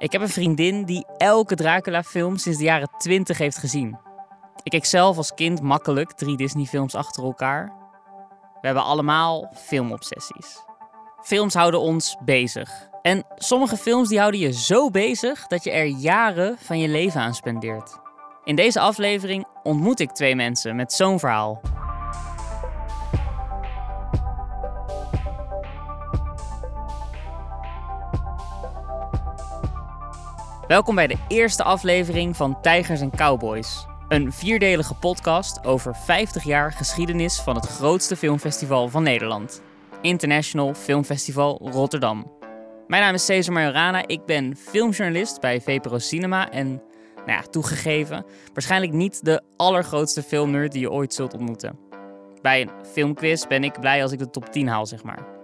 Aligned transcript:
Ik 0.00 0.12
heb 0.12 0.20
een 0.20 0.28
vriendin 0.28 0.84
die 0.84 1.06
elke 1.16 1.54
Dracula-film 1.54 2.36
sinds 2.36 2.58
de 2.58 2.64
jaren 2.64 2.88
20 2.98 3.38
heeft 3.38 3.58
gezien. 3.58 3.98
Ik 4.62 4.70
keek 4.70 4.84
zelf 4.84 5.16
als 5.16 5.34
kind 5.34 5.62
makkelijk 5.62 6.12
drie 6.12 6.36
Disney-films 6.36 6.94
achter 6.94 7.24
elkaar. 7.24 7.72
We 8.60 8.66
hebben 8.66 8.84
allemaal 8.84 9.52
filmobsessies. 9.54 10.64
Films 11.22 11.54
houden 11.54 11.80
ons 11.80 12.16
bezig. 12.24 12.88
En 13.02 13.24
sommige 13.34 13.76
films 13.76 14.08
die 14.08 14.18
houden 14.18 14.40
je 14.40 14.52
zo 14.52 14.90
bezig 14.90 15.46
dat 15.46 15.64
je 15.64 15.70
er 15.70 15.86
jaren 15.86 16.56
van 16.58 16.78
je 16.78 16.88
leven 16.88 17.20
aan 17.20 17.34
spendeert. 17.34 17.98
In 18.44 18.56
deze 18.56 18.80
aflevering 18.80 19.46
ontmoet 19.62 20.00
ik 20.00 20.10
twee 20.10 20.36
mensen 20.36 20.76
met 20.76 20.92
zo'n 20.92 21.18
verhaal. 21.18 21.60
Welkom 30.70 30.94
bij 30.94 31.06
de 31.06 31.16
eerste 31.28 31.64
aflevering 31.64 32.36
van 32.36 32.60
Tijgers 32.60 33.00
en 33.00 33.10
Cowboys. 33.10 33.86
Een 34.08 34.32
vierdelige 34.32 34.94
podcast 34.94 35.64
over 35.64 35.94
50 35.94 36.44
jaar 36.44 36.72
geschiedenis 36.72 37.40
van 37.40 37.54
het 37.54 37.66
grootste 37.66 38.16
filmfestival 38.16 38.88
van 38.88 39.02
Nederland. 39.02 39.62
International 40.00 40.74
Filmfestival 40.74 41.60
Rotterdam. 41.62 42.32
Mijn 42.86 43.02
naam 43.02 43.14
is 43.14 43.24
Cesar 43.24 43.52
Majorana, 43.52 44.06
ik 44.06 44.24
ben 44.24 44.56
filmjournalist 44.56 45.40
bij 45.40 45.60
VPRO 45.60 45.98
Cinema 45.98 46.50
en, 46.50 46.68
nou 47.16 47.30
ja, 47.30 47.40
toegegeven, 47.40 48.24
waarschijnlijk 48.52 48.92
niet 48.92 49.24
de 49.24 49.42
allergrootste 49.56 50.22
filmnerd 50.22 50.72
die 50.72 50.80
je 50.80 50.90
ooit 50.90 51.14
zult 51.14 51.34
ontmoeten. 51.34 51.78
Bij 52.42 52.60
een 52.60 52.70
filmquiz 52.92 53.46
ben 53.46 53.64
ik 53.64 53.80
blij 53.80 54.02
als 54.02 54.12
ik 54.12 54.18
de 54.18 54.30
top 54.30 54.52
10 54.52 54.68
haal, 54.68 54.86
zeg 54.86 55.02
maar. 55.02 55.39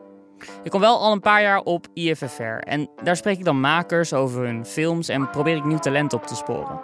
Ik 0.63 0.71
kom 0.71 0.81
wel 0.81 0.99
al 0.99 1.13
een 1.13 1.21
paar 1.21 1.43
jaar 1.43 1.61
op 1.61 1.87
IFFR 1.95 2.43
en 2.43 2.89
daar 3.03 3.17
spreek 3.17 3.39
ik 3.39 3.45
dan 3.45 3.61
makers 3.61 4.13
over 4.13 4.45
hun 4.45 4.67
films 4.67 5.09
en 5.09 5.31
probeer 5.31 5.57
ik 5.57 5.65
nieuw 5.65 5.79
talent 5.79 6.13
op 6.13 6.27
te 6.27 6.35
sporen. 6.35 6.81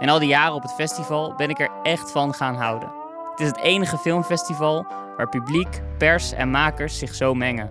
En 0.00 0.08
al 0.08 0.18
die 0.18 0.28
jaren 0.28 0.54
op 0.54 0.62
het 0.62 0.72
festival 0.72 1.34
ben 1.34 1.48
ik 1.48 1.60
er 1.60 1.70
echt 1.82 2.10
van 2.10 2.34
gaan 2.34 2.54
houden. 2.54 2.92
Het 3.30 3.40
is 3.40 3.46
het 3.46 3.58
enige 3.58 3.98
filmfestival 3.98 4.86
waar 5.16 5.28
publiek, 5.28 5.82
pers 5.98 6.32
en 6.32 6.50
makers 6.50 6.98
zich 6.98 7.14
zo 7.14 7.34
mengen. 7.34 7.70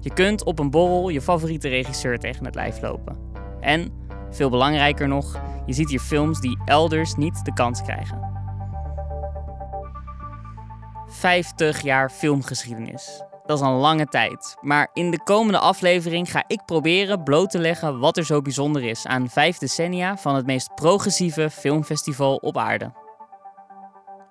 Je 0.00 0.12
kunt 0.12 0.44
op 0.44 0.58
een 0.58 0.70
borrel 0.70 1.08
je 1.08 1.20
favoriete 1.20 1.68
regisseur 1.68 2.18
tegen 2.18 2.44
het 2.44 2.54
lijf 2.54 2.80
lopen. 2.80 3.18
En, 3.60 3.92
veel 4.30 4.50
belangrijker 4.50 5.08
nog, 5.08 5.40
je 5.66 5.72
ziet 5.72 5.90
hier 5.90 6.00
films 6.00 6.40
die 6.40 6.58
elders 6.64 7.14
niet 7.14 7.44
de 7.44 7.52
kans 7.52 7.82
krijgen. 7.82 8.26
50 11.06 11.80
jaar 11.80 12.10
filmgeschiedenis. 12.10 13.22
Dat 13.48 13.60
is 13.60 13.66
een 13.66 13.72
lange 13.72 14.06
tijd. 14.06 14.56
Maar 14.60 14.90
in 14.92 15.10
de 15.10 15.22
komende 15.22 15.58
aflevering 15.58 16.30
ga 16.30 16.44
ik 16.46 16.64
proberen 16.64 17.22
bloot 17.22 17.50
te 17.50 17.58
leggen 17.58 17.98
wat 17.98 18.16
er 18.16 18.24
zo 18.24 18.42
bijzonder 18.42 18.84
is 18.84 19.06
aan 19.06 19.28
vijf 19.28 19.58
decennia 19.58 20.16
van 20.16 20.34
het 20.34 20.46
meest 20.46 20.74
progressieve 20.74 21.50
filmfestival 21.50 22.36
op 22.36 22.56
aarde. 22.58 22.92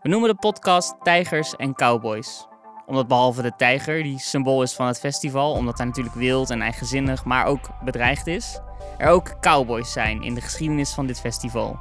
We 0.02 0.10
noemen 0.10 0.30
de 0.30 0.36
podcast 0.36 0.96
Tijgers 1.04 1.56
en 1.56 1.74
Cowboys. 1.74 2.48
Omdat 2.86 3.08
behalve 3.08 3.42
de 3.42 3.52
tijger, 3.58 4.04
die 4.04 4.20
symbool 4.20 4.62
is 4.62 4.74
van 4.74 4.88
het 4.88 5.00
festival, 5.00 5.52
omdat 5.52 5.78
hij 5.78 5.88
natuurlijk 5.88 6.16
wild 6.16 6.50
en 6.50 6.62
eigenzinnig, 6.62 7.26
maar 7.26 7.46
ook 7.46 7.70
bedreigd 7.84 8.28
is, 8.28 8.60
er 8.98 9.10
ook 9.10 9.40
cowboys 9.40 9.92
zijn 9.92 10.22
in 10.22 10.34
de 10.34 10.42
geschiedenis 10.42 10.94
van 10.94 11.08
dit 11.08 11.20
festival. 11.20 11.80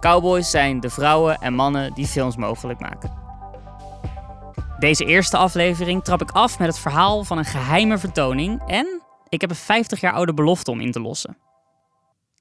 Cowboys 0.00 0.50
zijn 0.50 0.80
de 0.80 0.90
vrouwen 0.90 1.38
en 1.38 1.54
mannen 1.54 1.94
die 1.94 2.06
films 2.06 2.36
mogelijk 2.36 2.80
maken. 2.80 3.25
Deze 4.78 5.04
eerste 5.04 5.36
aflevering 5.36 6.04
trap 6.04 6.22
ik 6.22 6.30
af 6.30 6.58
met 6.58 6.68
het 6.68 6.78
verhaal 6.78 7.24
van 7.24 7.38
een 7.38 7.44
geheime 7.44 7.98
vertoning 7.98 8.62
en 8.66 9.02
ik 9.28 9.40
heb 9.40 9.50
een 9.50 9.56
50 9.56 10.00
jaar 10.00 10.12
oude 10.12 10.34
belofte 10.34 10.70
om 10.70 10.80
in 10.80 10.92
te 10.92 11.00
lossen. 11.00 11.38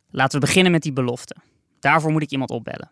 Laten 0.09 0.39
we 0.39 0.45
beginnen 0.45 0.71
met 0.71 0.81
die 0.81 0.93
belofte. 0.93 1.35
Daarvoor 1.79 2.11
moet 2.11 2.21
ik 2.21 2.31
iemand 2.31 2.49
opbellen. 2.49 2.91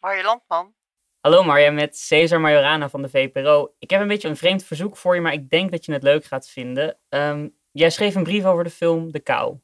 Marje 0.00 0.22
Landman. 0.22 0.74
Hallo 1.20 1.42
Marja, 1.42 1.70
met 1.70 1.96
Cesar 1.96 2.40
Majorana 2.40 2.88
van 2.88 3.02
de 3.02 3.08
VPRO. 3.08 3.74
Ik 3.78 3.90
heb 3.90 4.00
een 4.00 4.08
beetje 4.08 4.28
een 4.28 4.36
vreemd 4.36 4.64
verzoek 4.64 4.96
voor 4.96 5.14
je, 5.14 5.20
maar 5.20 5.32
ik 5.32 5.50
denk 5.50 5.70
dat 5.70 5.84
je 5.84 5.92
het 5.92 6.02
leuk 6.02 6.24
gaat 6.24 6.48
vinden. 6.48 6.98
Um, 7.08 7.54
jij 7.72 7.90
schreef 7.90 8.14
een 8.14 8.22
brief 8.22 8.44
over 8.44 8.64
de 8.64 8.70
film 8.70 9.12
De 9.12 9.20
Kou. 9.20 9.58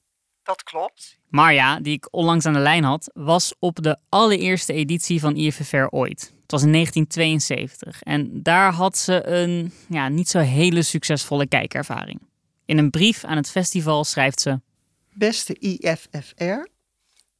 Dat 0.44 0.62
klopt. 0.62 1.18
Marja, 1.28 1.80
die 1.80 1.92
ik 1.92 2.08
onlangs 2.10 2.46
aan 2.46 2.52
de 2.52 2.58
lijn 2.58 2.84
had, 2.84 3.10
was 3.14 3.54
op 3.58 3.82
de 3.82 3.98
allereerste 4.08 4.72
editie 4.72 5.20
van 5.20 5.36
IFFR 5.36 5.86
ooit. 5.90 6.20
Het 6.42 6.50
was 6.50 6.62
in 6.62 6.72
1972 6.72 8.02
en 8.02 8.42
daar 8.42 8.72
had 8.72 8.98
ze 8.98 9.26
een 9.26 9.72
ja, 9.88 10.08
niet 10.08 10.28
zo 10.28 10.38
hele 10.38 10.82
succesvolle 10.82 11.46
kijkervaring. 11.46 12.20
In 12.64 12.78
een 12.78 12.90
brief 12.90 13.24
aan 13.24 13.36
het 13.36 13.50
festival 13.50 14.04
schrijft 14.04 14.40
ze: 14.40 14.60
Beste 15.12 15.58
IFFR, 15.58 16.68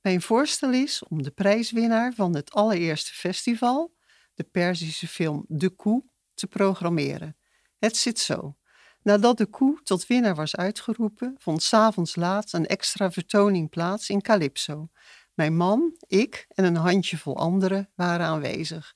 mijn 0.00 0.22
voorstel 0.22 0.72
is 0.72 1.02
om 1.08 1.22
de 1.22 1.30
prijswinnaar 1.30 2.12
van 2.12 2.34
het 2.34 2.52
allereerste 2.52 3.12
festival, 3.12 3.94
de 4.34 4.44
Perzische 4.44 5.08
film 5.08 5.44
De 5.48 5.70
Koe, 5.70 6.04
te 6.34 6.46
programmeren. 6.46 7.36
Het 7.78 7.96
zit 7.96 8.18
zo. 8.18 8.56
Nadat 9.04 9.38
de 9.38 9.46
koe 9.46 9.80
tot 9.82 10.06
winnaar 10.06 10.34
was 10.34 10.56
uitgeroepen, 10.56 11.34
vond 11.38 11.62
s'avonds 11.62 12.16
laat 12.16 12.52
een 12.52 12.66
extra 12.66 13.10
vertoning 13.10 13.70
plaats 13.70 14.08
in 14.08 14.20
Calypso. 14.20 14.88
Mijn 15.34 15.56
man, 15.56 15.96
ik 16.06 16.46
en 16.48 16.64
een 16.64 16.76
handjevol 16.76 17.36
anderen 17.36 17.90
waren 17.94 18.26
aanwezig. 18.26 18.94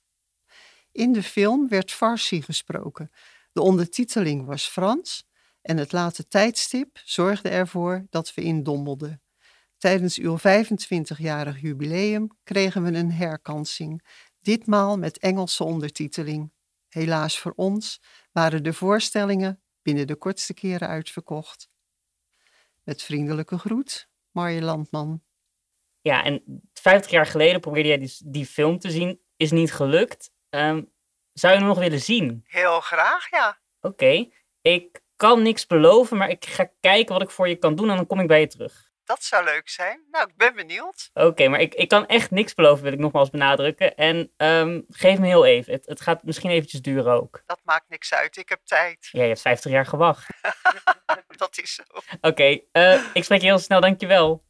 In 0.92 1.12
de 1.12 1.22
film 1.22 1.69
werd 1.69 1.92
Farsi 1.92 2.42
gesproken. 2.42 3.10
De 3.52 3.60
ondertiteling 3.60 4.46
was 4.46 4.66
Frans 4.66 5.28
en 5.62 5.76
het 5.76 5.92
late 5.92 6.28
tijdstip 6.28 7.00
zorgde 7.04 7.48
ervoor 7.48 8.06
dat 8.10 8.34
we 8.34 8.42
indommelden. 8.42 9.22
Tijdens 9.78 10.19
uw 10.19 10.38
25-jarig 10.38 11.60
jubileum 11.60 12.28
kregen 12.44 12.82
we 12.82 12.92
een 12.92 13.12
herkansing, 13.12 14.02
ditmaal 14.40 14.98
met 14.98 15.19
Engelse 15.19 15.64
ondertiteling. 15.64 16.52
Helaas 16.88 17.38
voor 17.38 17.52
ons 17.56 18.00
waren 18.32 18.62
de 18.62 18.72
voorstellingen 18.72 19.62
binnen 19.88 20.06
de 20.06 20.16
kortste 20.16 20.54
keren 20.54 20.88
uitverkocht. 20.88 21.71
Met 22.84 23.03
vriendelijke 23.03 23.59
groet, 23.59 24.09
Marje 24.31 24.62
Landman. 24.62 25.22
Ja, 26.00 26.25
en 26.25 26.62
50 26.72 27.10
jaar 27.10 27.26
geleden 27.26 27.60
probeerde 27.60 27.88
jij 27.88 27.99
die, 27.99 28.16
die 28.25 28.47
film 28.47 28.78
te 28.78 28.91
zien. 28.91 29.21
Is 29.37 29.50
niet 29.50 29.72
gelukt. 29.72 30.31
Um, 30.50 30.93
zou 31.32 31.53
je 31.53 31.59
hem 31.59 31.69
nog 31.69 31.78
willen 31.78 32.00
zien? 32.00 32.44
Heel 32.47 32.81
graag, 32.81 33.31
ja. 33.31 33.60
Oké. 33.81 34.28
Ik 34.60 35.03
kan 35.16 35.43
niks 35.43 35.66
beloven, 35.66 36.16
maar 36.16 36.31
ik 36.31 36.44
ga 36.44 36.70
kijken 36.81 37.12
wat 37.12 37.22
ik 37.22 37.31
voor 37.31 37.49
je 37.49 37.56
kan 37.56 37.75
doen 37.75 37.91
en 37.91 37.97
dan 37.97 38.06
kom 38.06 38.20
ik 38.20 38.26
bij 38.26 38.41
je 38.41 38.47
terug. 38.47 38.88
Dat 39.08 39.24
zou 39.24 39.44
leuk 39.44 39.69
zijn. 39.69 40.00
Nou, 40.10 40.28
ik 40.28 40.36
ben 40.36 40.54
benieuwd. 40.54 41.10
Oké, 41.14 41.48
maar 41.48 41.60
ik, 41.60 41.74
ik 41.74 41.88
kan 41.88 42.06
echt 42.06 42.30
niks 42.30 42.54
beloven, 42.54 42.84
wil 42.84 42.92
ik 42.92 42.98
nogmaals 42.98 43.30
benadrukken. 43.30 43.96
En 43.96 44.32
um, 44.36 44.84
geef 44.88 45.19
me 45.19 45.26
heel 45.26 45.44
even. 45.44 45.72
Het, 45.72 45.86
het 45.86 46.00
gaat 46.00 46.22
misschien 46.22 46.50
eventjes 46.50 46.82
duren 46.82 47.12
ook. 47.12 47.42
Dat 47.46 47.60
maakt 47.64 47.88
niks 47.88 48.14
uit. 48.14 48.36
Ik 48.36 48.48
heb 48.48 48.60
tijd. 48.64 49.08
Ja, 49.12 49.22
je 49.22 49.28
hebt 49.28 49.41
50 49.41 49.72
jaar 49.72 49.86
gewacht. 49.86 50.26
dat 51.36 51.58
is 51.58 51.74
zo. 51.74 51.82
Oké, 51.94 52.28
okay, 52.28 52.64
uh, 52.72 52.94
eh, 52.94 53.00
ik 53.12 53.24
spreek 53.24 53.41
je 53.41 53.46
heel 53.46 53.58
snel. 53.58 53.80
Dankjewel. 53.80 54.44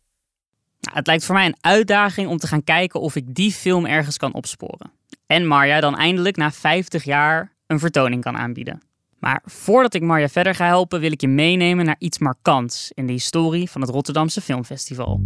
Nou, 0.80 0.96
het 0.96 1.06
lijkt 1.06 1.24
voor 1.24 1.34
mij 1.34 1.46
een 1.46 1.58
uitdaging 1.60 2.28
om 2.28 2.38
te 2.38 2.46
gaan 2.46 2.64
kijken 2.64 3.00
of 3.00 3.16
ik 3.16 3.34
die 3.34 3.52
film 3.52 3.86
ergens 3.86 4.16
kan 4.16 4.34
opsporen. 4.34 4.92
En 5.26 5.46
Marja 5.46 5.80
dan 5.80 5.96
eindelijk 5.96 6.36
na 6.36 6.50
50 6.50 7.04
jaar 7.04 7.56
een 7.66 7.78
vertoning 7.78 8.22
kan 8.22 8.36
aanbieden. 8.36 8.87
Maar 9.18 9.42
voordat 9.44 9.94
ik 9.94 10.02
Marja 10.02 10.28
verder 10.28 10.54
ga 10.54 10.66
helpen, 10.66 11.00
wil 11.00 11.12
ik 11.12 11.20
je 11.20 11.28
meenemen 11.28 11.84
naar 11.84 11.96
iets 11.98 12.18
markants 12.18 12.90
in 12.94 13.06
de 13.06 13.12
historie 13.12 13.70
van 13.70 13.80
het 13.80 13.90
Rotterdamse 13.90 14.40
Filmfestival. 14.40 15.20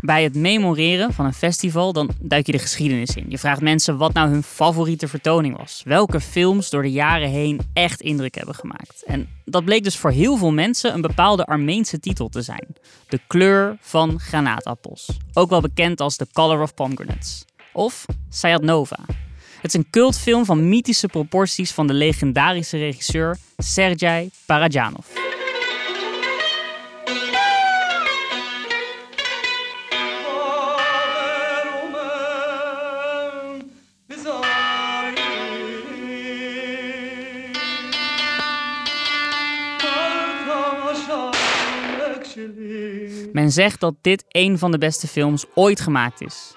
Bij 0.00 0.22
het 0.22 0.34
memoreren 0.34 1.12
van 1.12 1.24
een 1.24 1.32
festival 1.32 1.92
dan 1.92 2.10
duik 2.20 2.46
je 2.46 2.52
de 2.52 2.58
geschiedenis 2.58 3.16
in. 3.16 3.24
Je 3.28 3.38
vraagt 3.38 3.60
mensen 3.60 3.96
wat 3.96 4.12
nou 4.12 4.30
hun 4.30 4.42
favoriete 4.42 5.08
vertoning 5.08 5.56
was. 5.56 5.82
Welke 5.84 6.20
films 6.20 6.70
door 6.70 6.82
de 6.82 6.90
jaren 6.90 7.28
heen 7.28 7.60
echt 7.72 8.00
indruk 8.00 8.34
hebben 8.34 8.54
gemaakt. 8.54 9.02
En 9.06 9.28
dat 9.44 9.64
bleek 9.64 9.84
dus 9.84 9.96
voor 9.96 10.10
heel 10.10 10.36
veel 10.36 10.52
mensen 10.52 10.94
een 10.94 11.00
bepaalde 11.00 11.44
Armeense 11.44 12.00
titel 12.00 12.28
te 12.28 12.42
zijn. 12.42 12.66
De 13.08 13.20
kleur 13.26 13.76
van 13.80 14.20
granaatappels. 14.20 15.08
Ook 15.32 15.50
wel 15.50 15.60
bekend 15.60 16.00
als 16.00 16.16
The 16.16 16.26
Color 16.32 16.62
of 16.62 16.74
Pomegranates 16.74 17.44
of 17.72 18.06
Sayat 18.28 18.62
Nova. 18.62 18.98
Het 19.60 19.74
is 19.74 19.74
een 19.74 19.90
cultfilm 19.90 20.44
van 20.44 20.68
mythische 20.68 21.08
proporties 21.08 21.72
van 21.72 21.86
de 21.86 21.92
legendarische 21.92 22.78
regisseur 22.78 23.36
Sergei 23.56 24.30
Parajanov. 24.46 25.06
Men 43.32 43.50
zegt 43.50 43.80
dat 43.80 43.94
dit 44.00 44.24
een 44.28 44.58
van 44.58 44.70
de 44.70 44.78
beste 44.78 45.06
films 45.06 45.44
ooit 45.54 45.80
gemaakt 45.80 46.20
is. 46.20 46.54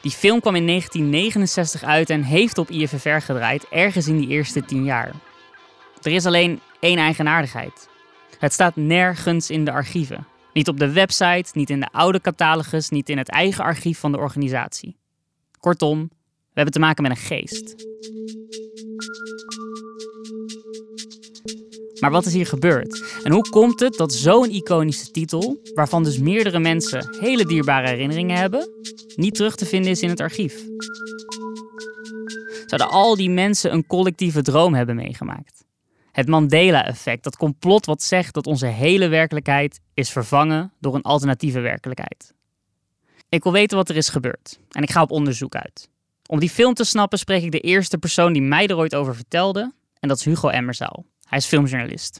Die 0.00 0.10
film 0.10 0.40
kwam 0.40 0.54
in 0.54 0.66
1969 0.66 1.82
uit 1.82 2.10
en 2.10 2.22
heeft 2.22 2.58
op 2.58 2.70
IFFR 2.70 3.08
gedraaid, 3.08 3.68
ergens 3.68 4.08
in 4.08 4.18
die 4.18 4.28
eerste 4.28 4.64
tien 4.64 4.84
jaar. 4.84 5.12
Er 6.02 6.12
is 6.12 6.26
alleen 6.26 6.60
één 6.80 6.98
eigenaardigheid. 6.98 7.88
Het 8.38 8.52
staat 8.52 8.76
nergens 8.76 9.50
in 9.50 9.64
de 9.64 9.72
archieven. 9.72 10.26
Niet 10.52 10.68
op 10.68 10.78
de 10.78 10.92
website, 10.92 11.50
niet 11.52 11.70
in 11.70 11.80
de 11.80 11.88
oude 11.92 12.20
catalogus, 12.20 12.88
niet 12.88 13.08
in 13.08 13.18
het 13.18 13.28
eigen 13.28 13.64
archief 13.64 13.98
van 13.98 14.12
de 14.12 14.18
organisatie. 14.18 14.96
Kortom, 15.58 16.10
we 16.28 16.54
hebben 16.54 16.72
te 16.72 16.80
maken 16.80 17.02
met 17.02 17.10
een 17.10 17.16
geest. 17.16 17.74
Maar 22.00 22.10
wat 22.10 22.26
is 22.26 22.32
hier 22.32 22.46
gebeurd? 22.46 23.20
En 23.22 23.32
hoe 23.32 23.48
komt 23.48 23.80
het 23.80 23.94
dat 23.94 24.12
zo'n 24.12 24.50
iconische 24.50 25.10
titel, 25.10 25.60
waarvan 25.74 26.04
dus 26.04 26.18
meerdere 26.18 26.58
mensen 26.58 27.16
hele 27.20 27.46
dierbare 27.46 27.88
herinneringen 27.88 28.36
hebben, 28.36 28.68
niet 29.16 29.34
terug 29.34 29.54
te 29.54 29.66
vinden 29.66 29.90
is 29.90 30.00
in 30.00 30.08
het 30.08 30.20
archief? 30.20 30.64
Zouden 32.66 32.90
al 32.90 33.16
die 33.16 33.30
mensen 33.30 33.72
een 33.72 33.86
collectieve 33.86 34.42
droom 34.42 34.74
hebben 34.74 34.96
meegemaakt? 34.96 35.64
Het 36.12 36.28
Mandela-effect, 36.28 37.24
dat 37.24 37.36
complot 37.36 37.86
wat 37.86 38.02
zegt 38.02 38.34
dat 38.34 38.46
onze 38.46 38.66
hele 38.66 39.08
werkelijkheid 39.08 39.80
is 39.94 40.10
vervangen 40.10 40.72
door 40.78 40.94
een 40.94 41.02
alternatieve 41.02 41.60
werkelijkheid. 41.60 42.34
Ik 43.28 43.42
wil 43.42 43.52
weten 43.52 43.76
wat 43.76 43.88
er 43.88 43.96
is 43.96 44.08
gebeurd 44.08 44.58
en 44.70 44.82
ik 44.82 44.90
ga 44.90 45.02
op 45.02 45.10
onderzoek 45.10 45.54
uit. 45.54 45.88
Om 46.26 46.38
die 46.38 46.50
film 46.50 46.74
te 46.74 46.84
snappen 46.84 47.18
spreek 47.18 47.42
ik 47.42 47.50
de 47.50 47.60
eerste 47.60 47.98
persoon 47.98 48.32
die 48.32 48.42
mij 48.42 48.66
er 48.66 48.76
ooit 48.76 48.94
over 48.94 49.14
vertelde 49.14 49.72
en 50.00 50.08
dat 50.08 50.18
is 50.18 50.24
Hugo 50.24 50.48
Emmerzaal. 50.48 51.04
Hij 51.30 51.38
is 51.38 51.46
filmjournalist. 51.46 52.18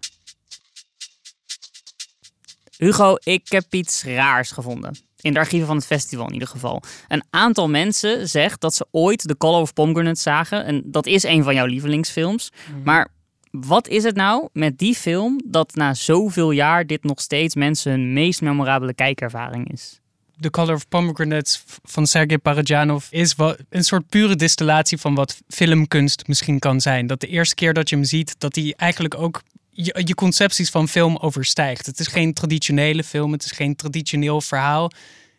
Hugo, 2.77 3.17
ik 3.23 3.49
heb 3.49 3.65
iets 3.71 4.05
raars 4.05 4.51
gevonden. 4.51 4.97
In 5.21 5.33
de 5.33 5.39
archieven 5.39 5.67
van 5.67 5.77
het 5.77 5.87
festival 5.87 6.27
in 6.27 6.33
ieder 6.33 6.49
geval. 6.49 6.83
Een 7.09 7.23
aantal 7.31 7.69
mensen 7.69 8.29
zegt 8.29 8.61
dat 8.61 8.75
ze 8.75 8.87
ooit 8.91 9.29
The 9.29 9.37
Color 9.37 9.61
of 9.61 9.73
Pomegranate 9.73 10.21
zagen. 10.21 10.65
En 10.65 10.83
dat 10.85 11.07
is 11.07 11.23
een 11.23 11.43
van 11.43 11.55
jouw 11.55 11.67
lievelingsfilms. 11.67 12.51
Mhm. 12.71 12.83
Maar 12.83 13.09
wat 13.51 13.89
is 13.89 14.05
het 14.05 14.17
nou 14.17 14.49
met 14.53 14.79
die 14.79 14.95
film 14.95 15.41
dat 15.47 15.75
na 15.75 15.95
zoveel 15.95 16.51
jaar 16.51 16.87
dit 16.87 17.05
nog 17.05 17.21
steeds 17.21 17.55
mensen 17.55 17.91
hun 17.91 18.13
meest 18.13 18.41
memorabele 18.41 18.95
kijkervaring 18.95 19.73
is? 19.73 20.01
The 20.41 20.51
Color 20.51 20.75
of 20.75 20.89
Pomegranates 20.89 21.63
van 21.83 22.07
Sergei 22.07 22.39
Parajanov 22.39 23.07
is 23.11 23.35
wat, 23.35 23.59
een 23.69 23.85
soort 23.85 24.09
pure 24.09 24.37
distillatie 24.37 24.99
van 24.99 25.15
wat 25.15 25.41
filmkunst 25.49 26.27
misschien 26.27 26.59
kan 26.59 26.81
zijn. 26.81 27.07
Dat 27.07 27.21
de 27.21 27.27
eerste 27.27 27.55
keer 27.55 27.73
dat 27.73 27.89
je 27.89 27.97
hem 27.97 28.05
ziet, 28.05 28.35
dat 28.39 28.55
hij 28.55 28.75
eigenlijk 28.77 29.15
ook 29.15 29.43
je, 29.71 30.15
concepties 30.15 30.71
van 30.71 30.89
film 30.89 31.17
overstijgt. 31.17 31.87
Het 31.87 31.99
is 31.99 32.07
geen 32.07 32.33
traditionele 32.33 33.05
film, 33.05 33.33
het 33.33 33.45
is 33.45 33.51
geen 33.51 33.77
traditioneel 33.77 34.41
verhaal. 34.41 34.91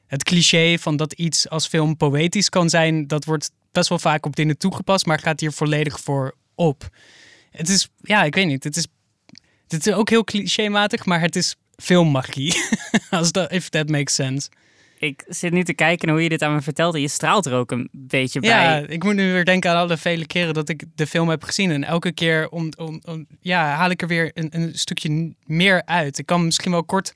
Het 0.08 0.24
cliché 0.24 0.78
van 0.80 0.98
dat 0.98 1.14
iets 1.14 1.50
als 1.50 1.68
film 1.68 1.98
poëtisch 1.98 2.50
kan 2.50 2.70
zijn, 2.70 3.08
dat 3.08 3.26
wordt 3.26 3.52
best 3.72 3.90
wel 3.90 4.00
vaak 4.00 4.26
op 4.26 4.36
dingen 4.36 4.58
toegepast, 4.58 5.06
maar 5.06 5.20
gaat 5.20 5.40
hier 5.40 5.52
volledig 5.52 6.00
voor 6.00 6.36
op. 6.56 6.90
Het 7.52 7.70
is, 7.70 7.88
ja, 8.02 8.24
ik 8.24 8.36
weet 8.36 8.48
niet, 8.48 8.64
het 8.64 8.78
is, 8.78 8.88
het 9.68 9.88
is 9.88 9.94
ook 9.94 10.10
heel 10.10 10.24
clichématig, 10.24 11.06
maar 11.06 11.22
het 11.22 11.36
is 11.36 11.56
filmmagie. 11.76 12.56
als 13.10 13.32
dat, 13.32 13.52
if 13.52 13.70
that 13.70 13.90
makes 13.90 14.16
sense 14.16 14.50
ik 15.02 15.26
zit 15.28 15.52
nu 15.52 15.64
te 15.64 15.74
kijken 15.74 16.06
naar 16.06 16.16
hoe 16.16 16.24
je 16.24 16.30
dit 16.30 16.42
aan 16.42 16.54
me 16.54 16.62
vertelt 16.62 16.96
en 16.96 17.02
je 17.02 17.08
straalt 17.08 17.46
er 17.46 17.54
ook 17.54 17.72
een 17.72 17.90
beetje 17.92 18.40
bij. 18.40 18.50
Ja, 18.50 18.76
ik 18.88 19.04
moet 19.04 19.16
nu 19.16 19.32
weer 19.32 19.46
denken 19.46 19.72
aan 19.72 19.78
alle 19.78 19.98
vele 19.98 20.26
keren 20.26 20.54
dat 20.54 20.70
ik 20.70 20.84
de 20.96 21.08
film 21.08 21.30
heb 21.30 21.44
gezien. 21.44 21.72
En 21.72 21.84
elke 21.84 22.12
keer 22.12 22.50
om, 22.50 22.70
om, 22.78 23.02
om 23.06 23.28
ja, 23.40 23.76
haal 23.76 23.90
ik 23.90 24.02
er 24.02 24.08
weer 24.08 24.32
een, 24.34 24.48
een, 24.52 24.72
stukje 24.74 25.34
meer 25.46 25.86
uit. 25.86 26.18
Ik 26.18 26.26
kan 26.26 26.46
misschien 26.46 26.72
wel 26.72 26.84
kort 26.84 27.14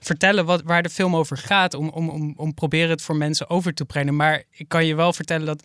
vertellen 0.00 0.44
wat, 0.44 0.62
waar 0.62 0.82
de 0.82 0.90
film 0.90 1.16
over 1.16 1.36
gaat, 1.36 1.74
om, 1.74 1.88
om, 1.88 2.08
om, 2.08 2.32
om 2.36 2.54
proberen 2.54 2.90
het 2.90 3.02
voor 3.02 3.16
mensen 3.16 3.50
over 3.50 3.74
te 3.74 3.84
brengen. 3.84 4.16
Maar 4.16 4.42
ik 4.50 4.68
kan 4.68 4.86
je 4.86 4.94
wel 4.94 5.12
vertellen 5.12 5.46
dat 5.46 5.64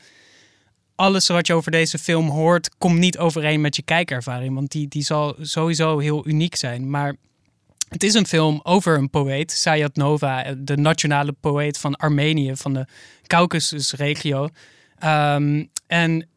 alles 0.95 1.27
wat 1.27 1.47
je 1.47 1.53
over 1.53 1.71
deze 1.71 1.97
film 1.97 2.29
hoort, 2.29 2.69
komt 2.77 2.99
niet 2.99 3.17
overeen 3.17 3.61
met 3.61 3.75
je 3.75 3.81
kijkervaring. 3.81 4.53
Want 4.53 4.71
die, 4.71 4.87
die 4.87 5.03
zal 5.03 5.35
sowieso 5.41 5.99
heel 5.99 6.27
uniek 6.27 6.55
zijn. 6.55 6.89
Maar 6.89 7.15
het 7.93 8.03
is 8.03 8.13
een 8.13 8.27
film 8.27 8.59
over 8.63 8.97
een 8.97 9.09
poëet, 9.09 9.51
Sayat 9.51 9.95
Nova, 9.95 10.53
de 10.57 10.77
nationale 10.77 11.31
poëet 11.31 11.77
van 11.77 11.95
Armenië, 11.95 12.55
van 12.55 12.73
de 12.73 12.85
Caucasusregio. 13.27 14.49
Um, 15.05 15.69
en 15.87 16.29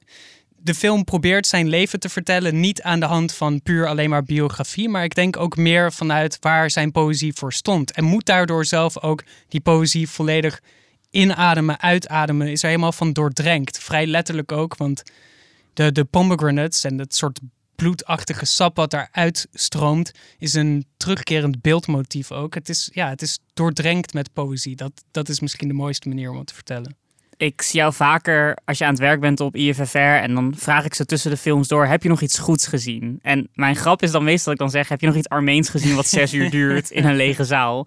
de 0.56 0.74
film 0.74 1.04
probeert 1.04 1.46
zijn 1.46 1.68
leven 1.68 2.00
te 2.00 2.08
vertellen, 2.08 2.60
niet 2.60 2.82
aan 2.82 3.00
de 3.00 3.06
hand 3.06 3.34
van 3.34 3.62
puur 3.62 3.86
alleen 3.86 4.10
maar 4.10 4.22
biografie, 4.22 4.88
maar 4.88 5.04
ik 5.04 5.14
denk 5.14 5.36
ook 5.36 5.56
meer 5.56 5.92
vanuit 5.92 6.36
waar 6.40 6.70
zijn 6.70 6.92
poëzie 6.92 7.34
voor 7.34 7.52
stond. 7.52 7.92
En 7.92 8.04
moet 8.04 8.26
daardoor 8.26 8.64
zelf 8.64 9.02
ook 9.02 9.22
die 9.48 9.60
poëzie 9.60 10.08
volledig 10.08 10.60
inademen, 11.10 11.80
uitademen, 11.80 12.48
is 12.48 12.62
er 12.62 12.68
helemaal 12.68 12.92
van 12.92 13.12
doordrenkt. 13.12 13.78
Vrij 13.78 14.06
letterlijk 14.06 14.52
ook, 14.52 14.76
want 14.76 15.02
de, 15.74 15.92
de 15.92 16.04
pomegranates 16.04 16.84
en 16.84 16.98
het 16.98 17.14
soort 17.14 17.40
bloedachtige 17.76 18.44
sap 18.44 18.76
wat 18.76 18.90
daaruit 18.90 19.46
stroomt, 19.52 20.12
is 20.38 20.54
een 20.54 20.86
terugkerend 20.96 21.60
beeldmotief 21.60 22.32
ook. 22.32 22.54
Het 22.54 22.68
is, 22.68 22.90
ja, 22.92 23.08
het 23.08 23.22
is 23.22 23.38
doordrenkt 23.54 24.14
met 24.14 24.32
poëzie. 24.32 24.76
Dat, 24.76 24.92
dat 25.10 25.28
is 25.28 25.40
misschien 25.40 25.68
de 25.68 25.74
mooiste 25.74 26.08
manier 26.08 26.30
om 26.30 26.36
het 26.36 26.46
te 26.46 26.54
vertellen. 26.54 26.96
Ik 27.36 27.62
zie 27.62 27.80
jou 27.80 27.92
vaker 27.92 28.58
als 28.64 28.78
je 28.78 28.84
aan 28.84 28.90
het 28.90 29.00
werk 29.00 29.20
bent 29.20 29.40
op 29.40 29.56
IFFR 29.56 29.98
en 29.98 30.34
dan 30.34 30.54
vraag 30.56 30.84
ik 30.84 30.94
ze 30.94 31.04
tussen 31.04 31.30
de 31.30 31.36
films 31.36 31.68
door: 31.68 31.86
heb 31.86 32.02
je 32.02 32.08
nog 32.08 32.20
iets 32.20 32.38
goeds 32.38 32.66
gezien? 32.66 33.18
En 33.22 33.48
mijn 33.54 33.76
grap 33.76 34.02
is 34.02 34.10
dan 34.10 34.24
meestal 34.24 34.44
dat 34.44 34.52
ik 34.52 34.58
dan 34.58 34.70
zeg: 34.70 34.88
heb 34.88 35.00
je 35.00 35.06
nog 35.06 35.16
iets 35.16 35.28
Armeens 35.28 35.68
gezien 35.68 35.94
wat 35.94 36.06
zes 36.06 36.34
uur 36.34 36.50
duurt 36.50 36.90
in 36.90 37.04
een 37.04 37.16
lege 37.16 37.44
zaal? 37.44 37.86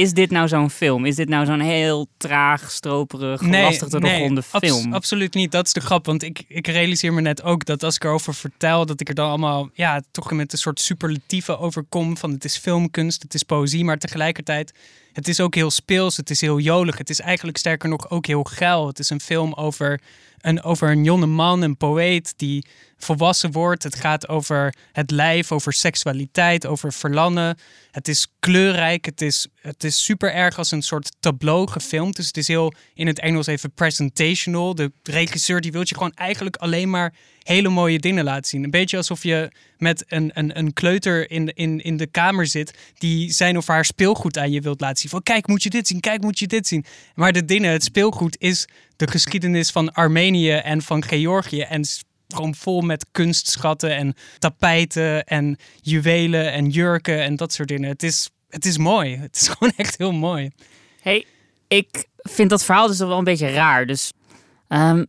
Is 0.00 0.12
dit 0.12 0.30
nou 0.30 0.48
zo'n 0.48 0.70
film? 0.70 1.04
Is 1.04 1.16
dit 1.16 1.28
nou 1.28 1.46
zo'n 1.46 1.60
heel 1.60 2.08
traag, 2.16 2.70
stroperig, 2.70 3.42
lastig 3.42 3.88
te 3.88 4.00
doorgronden 4.00 4.42
film? 4.42 4.92
absoluut 4.92 5.34
niet. 5.34 5.52
Dat 5.52 5.66
is 5.66 5.72
de 5.72 5.80
grap. 5.80 6.06
Want 6.06 6.22
ik, 6.22 6.44
ik 6.48 6.66
realiseer 6.66 7.12
me 7.12 7.20
net 7.20 7.42
ook 7.42 7.64
dat 7.64 7.82
als 7.82 7.94
ik 7.94 8.04
erover 8.04 8.34
vertel, 8.34 8.86
dat 8.86 9.00
ik 9.00 9.08
er 9.08 9.14
dan 9.14 9.28
allemaal 9.28 9.70
ja, 9.74 10.02
toch 10.10 10.32
met 10.32 10.52
een 10.52 10.58
soort 10.58 10.80
superlatieven 10.80 11.58
overkom. 11.58 12.16
Van 12.16 12.30
het 12.30 12.44
is 12.44 12.56
filmkunst, 12.56 13.22
het 13.22 13.34
is 13.34 13.42
poëzie, 13.42 13.84
maar 13.84 13.98
tegelijkertijd 13.98 14.72
het 15.12 15.28
is 15.28 15.40
ook 15.40 15.54
heel 15.54 15.70
speels, 15.70 16.16
het 16.16 16.30
is 16.30 16.40
heel 16.40 16.58
jolig. 16.58 16.98
Het 16.98 17.10
is 17.10 17.20
eigenlijk 17.20 17.58
sterker 17.58 17.88
nog 17.88 18.10
ook 18.10 18.26
heel 18.26 18.42
geil. 18.42 18.86
Het 18.86 18.98
is 18.98 19.10
een 19.10 19.20
film 19.20 19.52
over 19.52 20.00
een, 20.40 20.62
over 20.62 20.90
een 20.90 21.04
jonge 21.04 21.26
man, 21.26 21.62
een 21.62 21.76
poëet 21.76 22.34
die 22.36 22.66
volwassen 22.96 23.52
wordt. 23.52 23.82
Het 23.82 23.94
gaat 23.94 24.28
over 24.28 24.74
het 24.92 25.10
lijf, 25.10 25.52
over 25.52 25.72
seksualiteit, 25.72 26.66
over 26.66 26.92
verlangen. 26.92 27.58
Het 27.90 28.08
is 28.08 28.26
kleurrijk, 28.40 29.04
het 29.04 29.20
is, 29.20 29.46
het 29.60 29.84
is 29.84 30.04
super 30.04 30.32
erg 30.32 30.58
als 30.58 30.70
een 30.70 30.82
soort 30.82 31.12
tableau 31.20 31.68
gefilmd. 31.68 32.16
Dus 32.16 32.26
het 32.26 32.36
is 32.36 32.48
heel 32.48 32.72
in 32.94 33.06
het 33.06 33.20
Engels 33.20 33.46
even 33.46 33.72
presentational. 33.72 34.74
De 34.74 34.92
regisseur 35.02 35.60
die 35.60 35.72
wil 35.72 35.82
je 35.84 35.94
gewoon 35.94 36.14
eigenlijk 36.14 36.56
alleen 36.56 36.90
maar 36.90 37.14
hele 37.50 37.68
mooie 37.68 37.98
dingen 37.98 38.24
laten 38.24 38.44
zien. 38.44 38.64
Een 38.64 38.70
beetje 38.70 38.96
alsof 38.96 39.22
je 39.22 39.50
met 39.78 40.04
een, 40.08 40.30
een, 40.34 40.58
een 40.58 40.72
kleuter 40.72 41.30
in, 41.30 41.54
in, 41.54 41.80
in 41.80 41.96
de 41.96 42.06
kamer 42.06 42.46
zit 42.46 42.78
die 42.98 43.32
zijn 43.32 43.56
of 43.56 43.66
haar 43.66 43.84
speelgoed 43.84 44.38
aan 44.38 44.50
je 44.50 44.60
wilt 44.60 44.80
laten 44.80 44.96
zien. 44.96 45.10
Van 45.10 45.22
kijk, 45.22 45.46
moet 45.46 45.62
je 45.62 45.70
dit 45.70 45.86
zien, 45.86 46.00
kijk, 46.00 46.22
moet 46.22 46.38
je 46.38 46.46
dit 46.46 46.66
zien. 46.66 46.84
Maar 47.14 47.32
de 47.32 47.44
dingen, 47.44 47.72
het 47.72 47.84
speelgoed 47.84 48.36
is 48.38 48.68
de 48.96 49.10
geschiedenis 49.10 49.70
van 49.70 49.92
Armenië 49.92 50.52
en 50.52 50.82
van 50.82 51.04
Georgië. 51.04 51.60
En 51.60 51.84
gewoon 52.28 52.54
vol 52.54 52.80
met 52.80 53.06
kunstschatten 53.10 53.96
en 53.96 54.14
tapijten 54.38 55.24
en 55.24 55.56
juwelen 55.80 56.52
en 56.52 56.68
jurken 56.68 57.22
en 57.22 57.36
dat 57.36 57.52
soort 57.52 57.68
dingen. 57.68 57.88
Het 57.88 58.02
is, 58.02 58.30
het 58.48 58.64
is 58.64 58.78
mooi. 58.78 59.16
Het 59.16 59.36
is 59.36 59.48
gewoon 59.58 59.72
echt 59.76 59.98
heel 59.98 60.12
mooi. 60.12 60.50
hey, 61.00 61.26
ik 61.68 62.06
vind 62.16 62.50
dat 62.50 62.64
verhaal 62.64 62.86
dus 62.86 62.98
wel 62.98 63.18
een 63.18 63.24
beetje 63.24 63.50
raar. 63.50 63.86
Dus 63.86 64.12
um, 64.68 65.06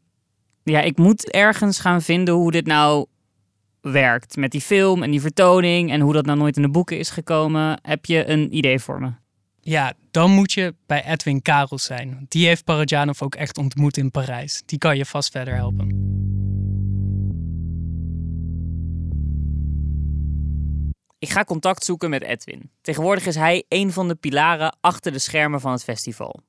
ja, 0.63 0.81
ik 0.81 0.97
moet 0.97 1.31
ergens 1.31 1.79
gaan 1.79 2.01
vinden 2.01 2.33
hoe 2.33 2.51
dit 2.51 2.65
nou 2.65 3.05
werkt. 3.81 4.35
Met 4.35 4.51
die 4.51 4.61
film 4.61 5.03
en 5.03 5.11
die 5.11 5.21
vertoning 5.21 5.91
en 5.91 6.01
hoe 6.01 6.13
dat 6.13 6.25
nou 6.25 6.37
nooit 6.37 6.55
in 6.55 6.61
de 6.61 6.69
boeken 6.69 6.97
is 6.97 7.09
gekomen. 7.09 7.79
Heb 7.81 8.05
je 8.05 8.29
een 8.29 8.55
idee 8.55 8.79
voor 8.79 8.99
me? 8.99 9.11
Ja, 9.61 9.93
dan 10.11 10.31
moet 10.31 10.51
je 10.51 10.75
bij 10.85 11.05
Edwin 11.05 11.41
Karels 11.41 11.83
zijn. 11.83 12.25
Die 12.27 12.47
heeft 12.47 12.63
Parajanov 12.63 13.21
ook 13.21 13.35
echt 13.35 13.57
ontmoet 13.57 13.97
in 13.97 14.11
Parijs. 14.11 14.63
Die 14.65 14.77
kan 14.77 14.97
je 14.97 15.05
vast 15.05 15.31
verder 15.31 15.55
helpen. 15.55 16.19
Ik 21.19 21.29
ga 21.29 21.43
contact 21.43 21.85
zoeken 21.85 22.09
met 22.09 22.23
Edwin. 22.23 22.71
Tegenwoordig 22.81 23.25
is 23.25 23.35
hij 23.35 23.63
een 23.67 23.91
van 23.91 24.07
de 24.07 24.15
pilaren 24.15 24.77
achter 24.79 25.11
de 25.11 25.19
schermen 25.19 25.61
van 25.61 25.71
het 25.71 25.83
festival. 25.83 26.41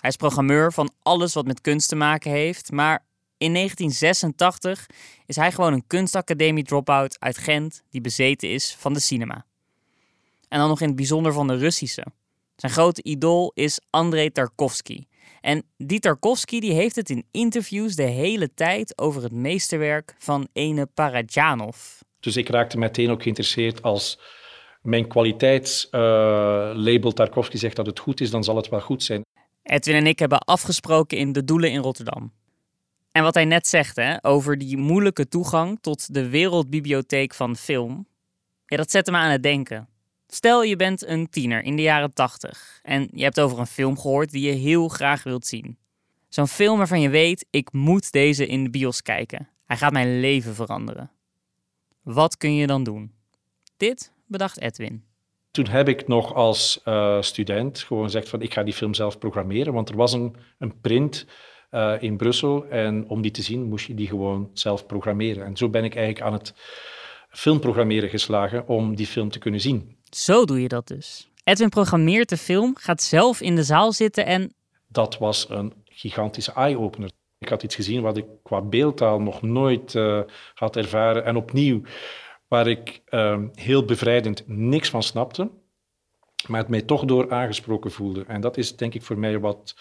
Hij 0.00 0.10
is 0.10 0.16
programmeur 0.16 0.72
van 0.72 0.92
alles 1.02 1.34
wat 1.34 1.46
met 1.46 1.60
kunst 1.60 1.88
te 1.88 1.96
maken 1.96 2.30
heeft, 2.30 2.72
maar 2.72 3.06
in 3.38 3.54
1986 3.54 4.86
is 5.26 5.36
hij 5.36 5.52
gewoon 5.52 5.72
een 5.72 5.86
kunstacademie 5.86 6.64
dropout 6.64 7.20
uit 7.20 7.38
Gent 7.38 7.82
die 7.90 8.00
bezeten 8.00 8.50
is 8.50 8.76
van 8.78 8.92
de 8.92 9.00
cinema. 9.00 9.46
En 10.48 10.58
dan 10.58 10.68
nog 10.68 10.80
in 10.80 10.86
het 10.86 10.96
bijzonder 10.96 11.32
van 11.32 11.46
de 11.46 11.56
Russische. 11.56 12.06
Zijn 12.56 12.72
grote 12.72 13.02
idool 13.02 13.52
is 13.54 13.80
Andrei 13.90 14.32
Tarkovsky. 14.32 15.04
En 15.40 15.62
die 15.76 16.00
Tarkovsky 16.00 16.60
die 16.60 16.72
heeft 16.72 16.96
het 16.96 17.10
in 17.10 17.26
interviews 17.30 17.94
de 17.94 18.02
hele 18.02 18.54
tijd 18.54 18.98
over 18.98 19.22
het 19.22 19.32
meesterwerk 19.32 20.14
van 20.18 20.48
ene 20.52 20.86
Parajanov. 20.86 22.00
Dus 22.20 22.36
ik 22.36 22.48
raakte 22.48 22.78
meteen 22.78 23.10
ook 23.10 23.22
geïnteresseerd 23.22 23.82
als 23.82 24.20
mijn 24.82 25.08
kwaliteitslabel 25.08 27.08
uh, 27.08 27.14
Tarkovsky 27.14 27.56
zegt 27.56 27.76
dat 27.76 27.86
het 27.86 27.98
goed 27.98 28.20
is, 28.20 28.30
dan 28.30 28.44
zal 28.44 28.56
het 28.56 28.68
wel 28.68 28.80
goed 28.80 29.02
zijn. 29.02 29.22
Edwin 29.62 29.94
en 29.94 30.06
ik 30.06 30.18
hebben 30.18 30.38
afgesproken 30.38 31.18
in 31.18 31.32
de 31.32 31.44
Doelen 31.44 31.70
in 31.70 31.80
Rotterdam. 31.80 32.32
En 33.18 33.24
wat 33.24 33.34
hij 33.34 33.44
net 33.44 33.66
zegt 33.66 33.96
hè, 33.96 34.24
over 34.24 34.58
die 34.58 34.76
moeilijke 34.76 35.28
toegang 35.28 35.78
tot 35.80 36.14
de 36.14 36.28
wereldbibliotheek 36.28 37.34
van 37.34 37.56
film, 37.56 38.06
ja, 38.66 38.76
dat 38.76 38.90
zette 38.90 39.10
me 39.10 39.16
aan 39.16 39.30
het 39.30 39.42
denken. 39.42 39.88
Stel 40.26 40.62
je 40.62 40.76
bent 40.76 41.06
een 41.06 41.28
tiener 41.28 41.62
in 41.62 41.76
de 41.76 41.82
jaren 41.82 42.12
80 42.12 42.80
en 42.82 43.08
je 43.12 43.22
hebt 43.22 43.40
over 43.40 43.58
een 43.58 43.66
film 43.66 43.98
gehoord 43.98 44.30
die 44.30 44.46
je 44.46 44.52
heel 44.52 44.88
graag 44.88 45.22
wilt 45.22 45.46
zien. 45.46 45.78
Zo'n 46.28 46.48
film 46.48 46.78
waarvan 46.78 47.00
je 47.00 47.08
weet, 47.08 47.46
ik 47.50 47.72
moet 47.72 48.12
deze 48.12 48.46
in 48.46 48.64
de 48.64 48.70
bios 48.70 49.02
kijken. 49.02 49.48
Hij 49.66 49.76
gaat 49.76 49.92
mijn 49.92 50.20
leven 50.20 50.54
veranderen. 50.54 51.10
Wat 52.02 52.36
kun 52.36 52.54
je 52.54 52.66
dan 52.66 52.84
doen? 52.84 53.12
Dit 53.76 54.12
bedacht 54.26 54.60
Edwin. 54.60 55.04
Toen 55.50 55.68
heb 55.68 55.88
ik 55.88 56.08
nog 56.08 56.34
als 56.34 56.80
uh, 56.84 57.22
student 57.22 57.78
gewoon 57.78 58.04
gezegd 58.04 58.28
van 58.28 58.42
ik 58.42 58.52
ga 58.52 58.62
die 58.62 58.74
film 58.74 58.94
zelf 58.94 59.18
programmeren, 59.18 59.72
want 59.72 59.88
er 59.88 59.96
was 59.96 60.12
een, 60.12 60.36
een 60.58 60.80
print 60.80 61.26
uh, 61.70 61.94
in 61.98 62.16
Brussel 62.16 62.66
en 62.66 63.08
om 63.08 63.22
die 63.22 63.30
te 63.30 63.42
zien 63.42 63.62
moest 63.62 63.86
je 63.86 63.94
die 63.94 64.06
gewoon 64.06 64.50
zelf 64.52 64.86
programmeren. 64.86 65.44
En 65.44 65.56
zo 65.56 65.68
ben 65.68 65.84
ik 65.84 65.94
eigenlijk 65.94 66.26
aan 66.26 66.32
het 66.32 66.54
filmprogrammeren 67.30 68.08
geslagen 68.08 68.68
om 68.68 68.96
die 68.96 69.06
film 69.06 69.30
te 69.30 69.38
kunnen 69.38 69.60
zien. 69.60 69.96
Zo 70.10 70.44
doe 70.44 70.62
je 70.62 70.68
dat 70.68 70.86
dus. 70.86 71.30
Edwin 71.44 71.68
programmeert 71.68 72.28
de 72.28 72.36
film, 72.36 72.76
gaat 72.76 73.02
zelf 73.02 73.40
in 73.40 73.56
de 73.56 73.62
zaal 73.62 73.92
zitten 73.92 74.26
en... 74.26 74.52
Dat 74.88 75.18
was 75.18 75.46
een 75.48 75.72
gigantische 75.84 76.52
eye-opener. 76.52 77.10
Ik 77.38 77.48
had 77.48 77.62
iets 77.62 77.74
gezien 77.74 78.02
wat 78.02 78.16
ik 78.16 78.26
qua 78.42 78.60
beeldtaal 78.60 79.20
nog 79.20 79.42
nooit 79.42 79.94
uh, 79.94 80.20
had 80.54 80.76
ervaren. 80.76 81.24
En 81.24 81.36
opnieuw, 81.36 81.80
waar 82.48 82.66
ik 82.66 83.02
uh, 83.10 83.38
heel 83.52 83.84
bevrijdend 83.84 84.42
niks 84.46 84.90
van 84.90 85.02
snapte, 85.02 85.50
maar 86.46 86.60
het 86.60 86.68
mij 86.68 86.82
toch 86.82 87.04
door 87.04 87.30
aangesproken 87.30 87.90
voelde. 87.90 88.24
En 88.26 88.40
dat 88.40 88.56
is 88.56 88.76
denk 88.76 88.94
ik 88.94 89.02
voor 89.02 89.18
mij 89.18 89.38
wat, 89.38 89.74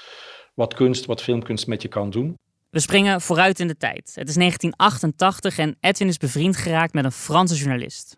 wat 0.58 0.74
kunst, 0.74 1.06
wat 1.06 1.22
filmkunst 1.22 1.68
met 1.68 1.82
je 1.82 1.88
kan 1.88 2.10
doen. 2.10 2.38
We 2.70 2.80
springen 2.80 3.22
vooruit 3.22 3.60
in 3.60 3.68
de 3.68 3.78
tijd. 3.78 4.12
Het 4.16 4.30
is 4.30 4.36
1988 4.36 5.58
en 5.58 5.78
Edwin 5.80 6.08
is 6.08 6.18
bevriend 6.18 6.58
geraakt 6.58 6.94
met 6.94 7.06
een 7.06 7.12
Franse 7.12 7.56
journalist. 7.56 8.18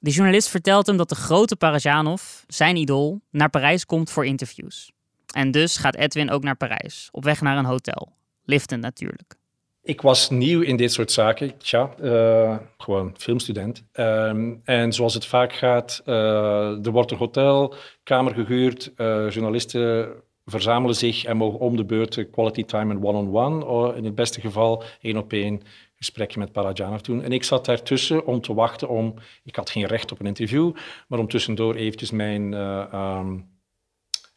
Die 0.00 0.12
journalist 0.12 0.48
vertelt 0.48 0.86
hem 0.86 0.96
dat 0.96 1.08
de 1.08 1.14
grote 1.14 1.56
Parajanov, 1.56 2.22
zijn 2.46 2.76
idool, 2.76 3.20
naar 3.30 3.50
Parijs 3.50 3.86
komt 3.86 4.10
voor 4.10 4.26
interviews. 4.26 4.92
En 5.34 5.50
dus 5.50 5.76
gaat 5.76 5.96
Edwin 5.96 6.30
ook 6.30 6.42
naar 6.42 6.56
Parijs, 6.56 7.08
op 7.12 7.24
weg 7.24 7.40
naar 7.40 7.56
een 7.56 7.64
hotel. 7.64 8.12
Liften 8.44 8.80
natuurlijk. 8.80 9.34
Ik 9.82 10.00
was 10.00 10.30
nieuw 10.30 10.60
in 10.60 10.76
dit 10.76 10.92
soort 10.92 11.12
zaken. 11.12 11.58
Tja, 11.58 11.90
uh, 12.02 12.56
gewoon 12.78 13.14
filmstudent. 13.16 13.84
Uh, 13.94 14.28
en 14.64 14.92
zoals 14.92 15.14
het 15.14 15.26
vaak 15.26 15.52
gaat, 15.52 16.02
uh, 16.06 16.86
er 16.86 16.90
wordt 16.90 17.10
een 17.10 17.16
hotelkamer 17.16 18.34
gehuurd. 18.34 18.92
Uh, 18.96 19.30
journalisten 19.30 20.08
verzamelen 20.50 20.96
zich 20.96 21.24
en 21.24 21.36
mogen 21.36 21.58
om 21.58 21.76
de 21.76 21.84
beurt 21.84 22.30
quality 22.30 22.64
time 22.64 22.94
en 22.94 23.04
one-on-one. 23.04 23.64
-on 23.64 23.64
-one, 23.64 23.96
in 23.96 24.04
het 24.04 24.14
beste 24.14 24.40
geval 24.40 24.82
één 25.00 25.16
op 25.16 25.32
één 25.32 25.62
gesprekje 25.96 26.38
met 26.38 26.52
Parajanov 26.52 27.00
doen. 27.00 27.22
En 27.22 27.32
ik 27.32 27.44
zat 27.44 27.64
daartussen 27.64 28.26
om 28.26 28.40
te 28.40 28.54
wachten 28.54 28.88
om... 28.88 29.14
Ik 29.44 29.56
had 29.56 29.70
geen 29.70 29.86
recht 29.86 30.12
op 30.12 30.20
een 30.20 30.26
interview, 30.26 30.72
maar 31.08 31.18
om 31.18 31.28
tussendoor 31.28 31.74
eventjes 31.74 32.10
mijn... 32.10 32.52
Um, 32.94 33.56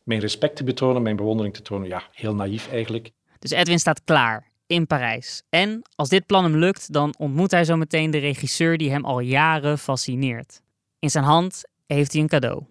mijn 0.04 0.20
respect 0.20 0.56
te 0.56 0.64
betonen, 0.64 1.02
mijn 1.02 1.16
bewondering 1.16 1.54
te 1.56 1.62
tonen. 1.62 1.88
Ja, 1.88 2.04
heel 2.12 2.36
naïef 2.36 2.72
eigenlijk. 2.72 3.12
Dus 3.40 3.52
Edwin 3.52 3.80
staat 3.80 4.04
klaar 4.04 4.52
in 4.68 4.88
Parijs. 4.88 5.44
En 5.50 5.82
als 5.96 6.10
dit 6.10 6.26
plan 6.26 6.44
hem 6.44 6.56
lukt, 6.56 6.94
dan 6.94 7.14
ontmoet 7.18 7.52
hij 7.52 7.66
zo 7.66 7.76
meteen 7.76 8.12
de 8.12 8.18
regisseur 8.18 8.78
die 8.78 8.92
hem 8.92 9.06
al 9.06 9.20
jaren 9.20 9.78
fascineert. 9.78 10.62
In 11.00 11.10
zijn 11.10 11.24
hand 11.24 11.64
heeft 11.86 12.12
hij 12.12 12.22
een 12.22 12.28
cadeau. 12.28 12.64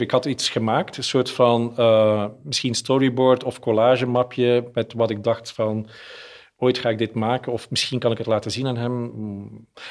Ik 0.00 0.10
had 0.10 0.24
iets 0.24 0.48
gemaakt, 0.48 0.96
een 0.96 1.04
soort 1.04 1.30
van 1.30 1.74
uh, 1.78 2.26
misschien 2.42 2.74
storyboard 2.74 3.44
of 3.44 3.58
collagemapje 3.58 4.70
met 4.72 4.92
wat 4.92 5.10
ik 5.10 5.24
dacht 5.24 5.52
van 5.52 5.88
ooit 6.56 6.78
ga 6.78 6.88
ik 6.88 6.98
dit 6.98 7.14
maken 7.14 7.52
of 7.52 7.70
misschien 7.70 7.98
kan 7.98 8.12
ik 8.12 8.18
het 8.18 8.26
laten 8.26 8.50
zien 8.50 8.66
aan 8.66 8.76
hem. 8.76 9.12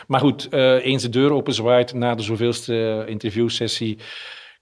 Maar 0.08 0.20
goed, 0.20 0.48
uh, 0.54 0.86
eens 0.86 1.02
de 1.02 1.10
deur 1.10 1.32
openzwaait 1.32 1.94
na 1.94 2.16
de 2.16 2.24
zoveelste 2.24 3.04
interviewsessie 3.08 4.00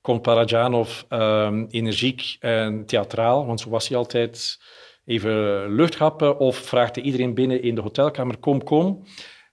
komt 0.01 0.21
Parajanov 0.21 1.01
uh, 1.09 1.51
energiek 1.69 2.37
en 2.39 2.85
theatraal, 2.85 3.45
want 3.45 3.59
zo 3.59 3.69
was 3.69 3.87
hij 3.87 3.97
altijd 3.97 4.59
even 5.05 5.67
luchthappen 5.75 6.39
of 6.39 6.57
vraagt 6.57 6.95
hij 6.95 7.03
iedereen 7.03 7.33
binnen 7.33 7.61
in 7.61 7.75
de 7.75 7.81
hotelkamer, 7.81 8.37
kom, 8.37 8.63
kom. 8.63 9.03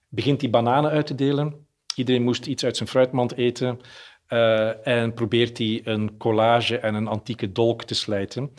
Begint 0.08 0.40
hij 0.40 0.50
bananen 0.50 0.90
uit 0.90 1.06
te 1.06 1.14
delen. 1.14 1.66
Iedereen 1.94 2.22
moest 2.22 2.46
iets 2.46 2.64
uit 2.64 2.76
zijn 2.76 2.88
fruitmand 2.88 3.36
eten. 3.36 3.80
Uh, 4.28 4.86
en 4.86 5.14
probeert 5.14 5.58
hij 5.58 5.80
een 5.84 6.16
collage 6.16 6.78
en 6.78 6.94
een 6.94 7.06
antieke 7.06 7.52
dolk 7.52 7.84
te 7.84 7.94
slijten. 7.94 8.52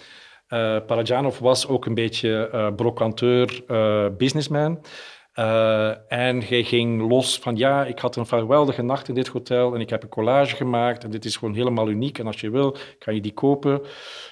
Uh, 0.50 0.78
Parajanov 0.86 1.40
was 1.40 1.68
ook 1.68 1.86
een 1.86 1.94
beetje 1.94 2.50
uh, 2.54 2.76
brokanteur, 2.76 3.64
businessman. 4.18 4.86
Uh, 5.36 6.12
en 6.12 6.42
hij 6.42 6.64
ging 6.64 7.10
los 7.10 7.40
van 7.40 7.56
ja, 7.56 7.86
ik 7.86 8.00
had 8.00 8.16
een 8.16 8.28
geweldige 8.28 8.82
nacht 8.82 9.08
in 9.08 9.14
dit 9.14 9.28
hotel 9.28 9.74
en 9.74 9.82
ik 9.82 9.90
heb 9.90 10.04
een 10.04 10.10
collage 10.10 10.56
gemaakt 10.56 11.04
en 11.04 11.12
dit 11.12 11.26
is 11.26 11.38
gewoon 11.38 11.54
helemaal 11.54 11.90
uniek 11.90 12.20
en 12.20 12.28
als 12.28 12.42
je 12.42 12.50
wil, 12.50 12.78
kan 13.00 13.16
je 13.16 13.22
die 13.22 13.34
kopen. 13.34 13.82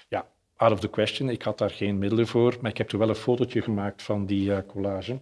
Ja, 0.08 0.26
out 0.56 0.72
of 0.72 0.80
the 0.80 0.90
question. 0.90 1.30
Ik 1.30 1.42
had 1.42 1.58
daar 1.58 1.70
geen 1.70 1.98
middelen 1.98 2.28
voor, 2.28 2.58
maar 2.62 2.72
ik 2.72 2.78
heb 2.78 2.92
er 2.92 2.98
wel 2.98 3.10
een 3.10 3.16
fotootje 3.16 3.62
gemaakt 3.62 4.02
van 4.02 4.26
die 4.26 4.66
collage. 4.66 5.20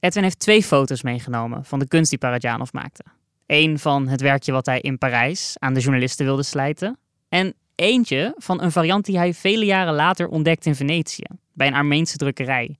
Edwin 0.00 0.22
heeft 0.22 0.38
twee 0.38 0.62
foto's 0.62 1.02
meegenomen 1.02 1.64
van 1.64 1.78
de 1.78 1.88
kunst 1.88 2.10
die 2.10 2.18
Parajanov 2.18 2.72
maakte. 2.72 3.04
Eén 3.46 3.78
van 3.78 4.08
het 4.08 4.20
werkje 4.20 4.52
wat 4.52 4.66
hij 4.66 4.80
in 4.80 4.98
Parijs 4.98 5.56
aan 5.58 5.74
de 5.74 5.80
journalisten 5.80 6.24
wilde 6.24 6.42
slijten. 6.42 6.98
En 7.28 7.54
eentje 7.74 8.34
van 8.36 8.62
een 8.62 8.72
variant 8.72 9.04
die 9.04 9.16
hij 9.16 9.34
vele 9.34 9.64
jaren 9.64 9.94
later 9.94 10.28
ontdekte 10.28 10.68
in 10.68 10.74
Venetië, 10.74 11.24
bij 11.52 11.66
een 11.66 11.74
Armeense 11.74 12.16
drukkerij. 12.16 12.76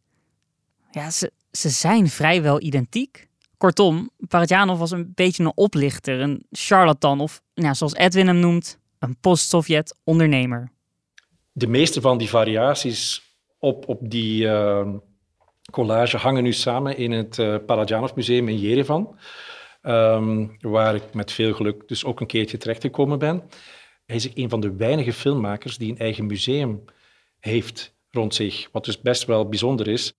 Ja, 0.90 1.10
ze, 1.10 1.32
ze 1.50 1.68
zijn 1.68 2.08
vrijwel 2.08 2.62
identiek. 2.62 3.28
Kortom, 3.56 4.10
Parajanov 4.28 4.78
was 4.78 4.90
een 4.90 5.12
beetje 5.14 5.44
een 5.44 5.52
oplichter, 5.54 6.20
een 6.20 6.46
charlatan 6.50 7.20
of, 7.20 7.40
zoals 7.54 7.94
Edwin 7.94 8.26
hem 8.26 8.38
noemt, 8.38 8.78
een 8.98 9.16
post-Sovjet 9.20 9.96
ondernemer. 10.04 10.70
De 11.52 11.66
meeste 11.66 12.00
van 12.00 12.18
die 12.18 12.28
variaties 12.28 13.22
op, 13.58 13.88
op 13.88 14.10
die 14.10 14.44
uh, 14.44 14.88
collage 15.70 16.16
hangen 16.16 16.42
nu 16.42 16.52
samen 16.52 16.96
in 16.96 17.12
het 17.12 17.38
uh, 17.38 17.56
Parajanov 17.66 18.14
Museum 18.14 18.48
in 18.48 18.58
Jerevan, 18.58 19.18
um, 19.86 20.56
waar 20.60 20.94
ik 20.94 21.14
met 21.14 21.32
veel 21.32 21.54
geluk 21.54 21.88
dus 21.88 22.04
ook 22.04 22.20
een 22.20 22.26
keertje 22.26 22.56
terechtgekomen 22.56 23.18
ben. 23.18 23.42
Hij 24.06 24.16
is 24.16 24.30
een 24.34 24.48
van 24.48 24.60
de 24.60 24.76
weinige 24.76 25.12
filmmakers 25.12 25.78
die 25.78 25.90
een 25.90 25.98
eigen 25.98 26.26
museum 26.26 26.84
heeft 27.40 27.94
rond 28.10 28.34
zich, 28.34 28.68
wat 28.72 28.84
dus 28.84 29.00
best 29.00 29.24
wel 29.24 29.48
bijzonder 29.48 29.88
is. 29.88 30.12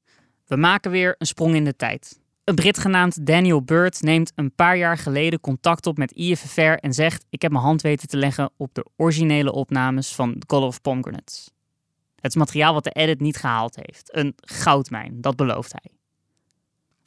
We 0.45 0.55
maken 0.55 0.91
weer 0.91 1.15
een 1.17 1.27
sprong 1.27 1.55
in 1.55 1.63
de 1.63 1.75
tijd. 1.75 2.19
Een 2.43 2.55
Brit 2.55 2.77
genaamd 2.77 3.25
Daniel 3.25 3.61
Bird 3.61 4.01
neemt 4.01 4.31
een 4.35 4.55
paar 4.55 4.77
jaar 4.77 4.97
geleden 4.97 5.39
contact 5.39 5.85
op 5.85 5.97
met 5.97 6.11
IFFR 6.11 6.61
en 6.61 6.93
zegt: 6.93 7.25
Ik 7.29 7.41
heb 7.41 7.51
mijn 7.51 7.63
hand 7.63 7.81
weten 7.81 8.07
te 8.07 8.17
leggen 8.17 8.49
op 8.57 8.73
de 8.73 8.85
originele 8.95 9.51
opnames 9.51 10.15
van 10.15 10.39
The 10.39 10.45
Color 10.45 10.67
of 10.67 10.81
Pomegranates. 10.81 11.49
Het 12.15 12.33
is 12.33 12.35
materiaal 12.35 12.73
wat 12.73 12.83
de 12.83 12.91
edit 12.91 13.19
niet 13.19 13.37
gehaald 13.37 13.75
heeft. 13.75 14.15
Een 14.15 14.33
goudmijn, 14.35 15.21
dat 15.21 15.35
belooft 15.35 15.71
hij. 15.71 15.91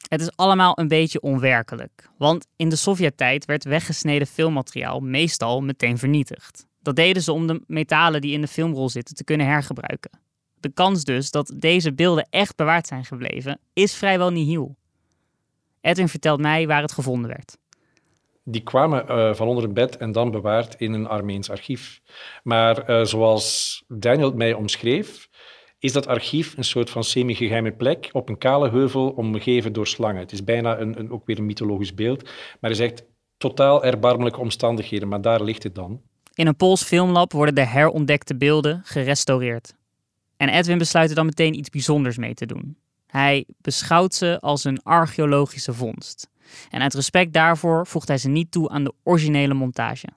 Het 0.07 0.21
is 0.21 0.35
allemaal 0.35 0.79
een 0.79 0.87
beetje 0.87 1.21
onwerkelijk, 1.21 2.09
want 2.17 2.47
in 2.55 2.69
de 2.69 2.75
Sovjet-tijd 2.75 3.45
werd 3.45 3.63
weggesneden 3.63 4.27
filmmateriaal 4.27 4.99
meestal 4.99 5.61
meteen 5.61 5.97
vernietigd. 5.97 6.67
Dat 6.81 6.95
deden 6.95 7.21
ze 7.21 7.31
om 7.31 7.47
de 7.47 7.61
metalen 7.67 8.21
die 8.21 8.33
in 8.33 8.41
de 8.41 8.47
filmrol 8.47 8.89
zitten 8.89 9.15
te 9.15 9.23
kunnen 9.23 9.47
hergebruiken. 9.47 10.19
De 10.59 10.71
kans 10.71 11.03
dus 11.03 11.31
dat 11.31 11.53
deze 11.55 11.93
beelden 11.93 12.27
echt 12.29 12.55
bewaard 12.55 12.87
zijn 12.87 13.05
gebleven, 13.05 13.59
is 13.73 13.95
vrijwel 13.95 14.29
nihil. 14.29 14.75
Edwin 15.81 16.09
vertelt 16.09 16.39
mij 16.39 16.67
waar 16.67 16.81
het 16.81 16.91
gevonden 16.91 17.29
werd. 17.29 17.57
Die 18.43 18.63
kwamen 18.63 19.05
uh, 19.09 19.33
van 19.33 19.47
onder 19.47 19.63
het 19.63 19.73
bed 19.73 19.97
en 19.97 20.11
dan 20.11 20.31
bewaard 20.31 20.75
in 20.75 20.93
een 20.93 21.07
Armeens 21.07 21.49
archief. 21.49 22.01
Maar 22.43 22.89
uh, 22.89 23.05
zoals 23.05 23.83
Daniel 23.87 24.31
mij 24.31 24.53
omschreef, 24.53 25.29
is 25.79 25.93
dat 25.93 26.07
archief 26.07 26.57
een 26.57 26.63
soort 26.63 26.89
van 26.89 27.03
semi-geheime 27.03 27.71
plek 27.71 28.09
op 28.11 28.29
een 28.29 28.37
kale 28.37 28.69
heuvel 28.69 29.09
omgeven 29.09 29.73
door 29.73 29.87
slangen. 29.87 30.21
Het 30.21 30.31
is 30.31 30.43
bijna 30.43 30.79
een, 30.79 30.99
een, 30.99 31.11
ook 31.11 31.25
weer 31.25 31.37
een 31.37 31.45
mythologisch 31.45 31.93
beeld, 31.93 32.23
maar 32.23 32.71
hij 32.71 32.73
zegt 32.73 33.03
totaal 33.37 33.83
erbarmelijke 33.83 34.39
omstandigheden, 34.39 35.07
maar 35.07 35.21
daar 35.21 35.43
ligt 35.43 35.63
het 35.63 35.75
dan. 35.75 36.01
In 36.33 36.47
een 36.47 36.55
Pools 36.55 36.83
filmlab 36.83 37.31
worden 37.31 37.55
de 37.55 37.65
herontdekte 37.65 38.35
beelden 38.35 38.81
gerestaureerd. 38.83 39.73
En 40.37 40.49
Edwin 40.49 40.77
besluit 40.77 41.09
er 41.09 41.15
dan 41.15 41.25
meteen 41.25 41.57
iets 41.57 41.69
bijzonders 41.69 42.17
mee 42.17 42.33
te 42.33 42.45
doen. 42.45 42.77
Hij 43.07 43.45
beschouwt 43.61 44.13
ze 44.13 44.37
als 44.39 44.63
een 44.63 44.83
archeologische 44.83 45.73
vondst. 45.73 46.29
En 46.69 46.81
uit 46.81 46.93
respect 46.93 47.33
daarvoor 47.33 47.87
voegt 47.87 48.07
hij 48.07 48.17
ze 48.17 48.29
niet 48.29 48.51
toe 48.51 48.69
aan 48.69 48.83
de 48.83 48.93
originele 49.03 49.53
montage. 49.53 50.07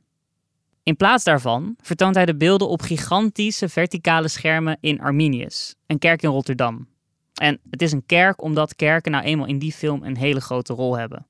In 0.85 0.97
plaats 0.97 1.25
daarvan 1.25 1.77
vertoont 1.81 2.15
hij 2.15 2.27
de 2.27 2.37
beelden 2.37 2.69
op 2.69 2.81
gigantische 2.81 3.69
verticale 3.69 4.29
schermen 4.29 4.79
in 4.81 5.01
Arminius, 5.01 5.75
een 5.87 5.99
kerk 5.99 6.23
in 6.23 6.31
Rotterdam. 6.31 6.89
En 7.35 7.61
het 7.71 7.83
is 7.83 7.93
een 7.93 8.07
kerk 8.07 8.43
omdat 8.43 8.77
kerken 8.77 9.13
nou 9.13 9.25
eenmaal 9.25 9.47
in 9.47 9.59
die 9.59 9.73
film 9.73 10.03
een 10.03 10.17
hele 10.17 10.41
grote 10.41 10.73
rol 10.73 10.99
hebben. 10.99 11.27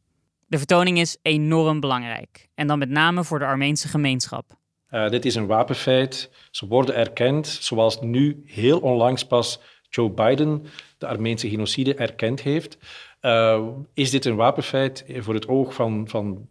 De 0.46 0.58
vertoning 0.58 0.98
is 0.98 1.18
enorm 1.22 1.80
belangrijk, 1.80 2.48
en 2.54 2.66
dan 2.66 2.78
met 2.78 2.88
name 2.88 3.24
voor 3.24 3.38
de 3.38 3.44
Armeense 3.44 3.88
gemeenschap. 3.88 4.56
Uh, 4.90 5.08
dit 5.08 5.24
is 5.24 5.34
een 5.34 5.46
wapenfeit. 5.46 6.30
Ze 6.50 6.66
worden 6.66 6.94
erkend, 6.94 7.46
zoals 7.46 8.00
nu 8.00 8.42
heel 8.46 8.80
onlangs 8.80 9.26
pas 9.26 9.60
Joe 9.88 10.10
Biden 10.10 10.66
de 10.98 11.06
Armeense 11.06 11.48
genocide 11.48 11.94
erkend 11.94 12.42
heeft. 12.42 12.78
Uh, 13.22 13.68
is 13.94 14.10
dit 14.10 14.24
een 14.24 14.36
wapenfeit 14.36 15.04
voor 15.18 15.34
het 15.34 15.48
oog 15.48 15.74
van, 15.74 16.08
van 16.08 16.48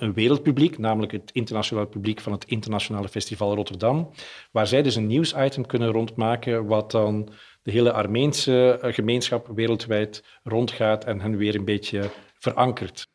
een 0.00 0.12
wereldpubliek, 0.12 0.78
namelijk 0.78 1.12
het 1.12 1.30
internationale 1.32 1.86
publiek 1.86 2.20
van 2.20 2.32
het 2.32 2.44
Internationale 2.44 3.08
Festival 3.08 3.54
Rotterdam, 3.54 4.10
waar 4.52 4.66
zij 4.66 4.82
dus 4.82 4.96
een 4.96 5.06
nieuwsitem 5.06 5.66
kunnen 5.66 5.90
rondmaken 5.90 6.66
wat 6.66 6.90
dan 6.90 7.28
de 7.62 7.70
hele 7.70 7.92
Armeense 7.92 8.78
eh, 8.82 8.94
gemeenschap 8.94 9.50
wereldwijd 9.54 10.24
rondgaat 10.42 11.04
en 11.04 11.20
hen 11.20 11.36
weer 11.36 11.54
een 11.54 11.64
beetje 11.64 12.10
verankert. 12.38 13.08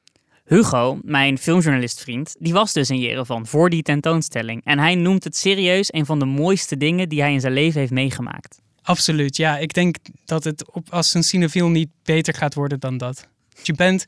Hugo, 0.45 0.99
mijn 1.01 1.37
filmjournalistvriend, 1.37 2.35
die 2.39 2.53
was 2.53 2.73
dus 2.73 2.89
in 2.89 2.99
Jerevan 2.99 3.47
voor 3.47 3.69
die 3.69 3.81
tentoonstelling. 3.81 4.61
En 4.63 4.79
hij 4.79 4.95
noemt 4.95 5.23
het 5.23 5.35
serieus 5.35 5.93
een 5.93 6.05
van 6.05 6.19
de 6.19 6.25
mooiste 6.25 6.77
dingen 6.77 7.09
die 7.09 7.21
hij 7.21 7.33
in 7.33 7.39
zijn 7.39 7.53
leven 7.53 7.79
heeft 7.79 7.91
meegemaakt. 7.91 8.61
Absoluut, 8.81 9.37
ja. 9.37 9.57
Ik 9.57 9.73
denk 9.73 9.95
dat 10.25 10.43
het 10.43 10.73
op, 10.73 10.87
als 10.89 11.13
een 11.13 11.23
cinefiel 11.23 11.67
niet 11.67 11.89
beter 12.03 12.33
gaat 12.33 12.53
worden 12.53 12.79
dan 12.79 12.97
dat. 12.97 13.27
Je 13.63 13.73
bent 13.73 14.05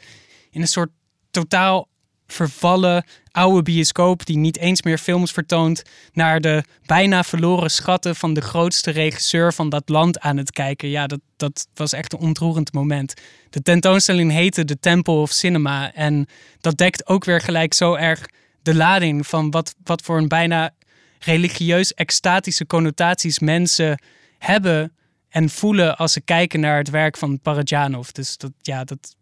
in 0.49 0.61
een 0.61 0.67
soort 0.67 0.89
totaal 1.31 1.87
vervallen 2.27 3.03
oude 3.31 3.61
bioscoop 3.61 4.25
die 4.25 4.37
niet 4.37 4.57
eens 4.57 4.81
meer 4.81 4.97
films 4.97 5.31
vertoont, 5.31 5.83
naar 6.13 6.41
de 6.41 6.63
bijna 6.85 7.23
verloren 7.23 7.71
schatten 7.71 8.15
van 8.15 8.33
de 8.33 8.41
grootste 8.41 8.91
regisseur 8.91 9.53
van 9.53 9.69
dat 9.69 9.89
land 9.89 10.19
aan 10.19 10.37
het 10.37 10.51
kijken. 10.51 10.89
Ja, 10.89 11.07
dat, 11.07 11.19
dat 11.37 11.67
was 11.73 11.93
echt 11.93 12.13
een 12.13 12.19
ontroerend 12.19 12.73
moment. 12.73 13.13
De 13.49 13.61
tentoonstelling 13.61 14.31
heette 14.31 14.65
The 14.65 14.79
Temple 14.79 15.13
of 15.13 15.31
Cinema 15.31 15.93
en 15.93 16.27
dat 16.61 16.77
dekt 16.77 17.07
ook 17.07 17.25
weer 17.25 17.41
gelijk 17.41 17.73
zo 17.73 17.93
erg 17.93 18.25
de 18.61 18.75
lading 18.75 19.27
van 19.27 19.51
wat, 19.51 19.75
wat 19.83 20.01
voor 20.01 20.17
een 20.17 20.27
bijna 20.27 20.71
religieus 21.19 21.93
extatische 21.93 22.65
connotaties 22.65 23.39
mensen 23.39 24.01
hebben 24.37 24.91
en 25.29 25.49
voelen 25.49 25.97
als 25.97 26.13
ze 26.13 26.21
kijken 26.21 26.59
naar 26.59 26.77
het 26.77 26.89
werk 26.89 27.17
van 27.17 27.39
Parajanov. 27.39 28.09
Dus 28.09 28.37
dat, 28.37 28.51
ja, 28.61 28.83
dat 28.83 29.15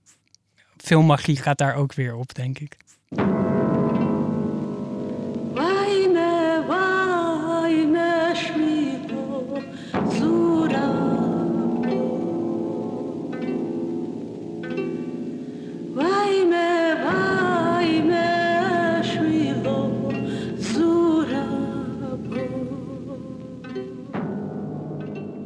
filmmagie 0.77 1.37
gaat 1.37 1.57
daar 1.57 1.75
ook 1.75 1.93
weer 1.93 2.15
op, 2.15 2.35
denk 2.35 2.59
ik. 2.59 2.77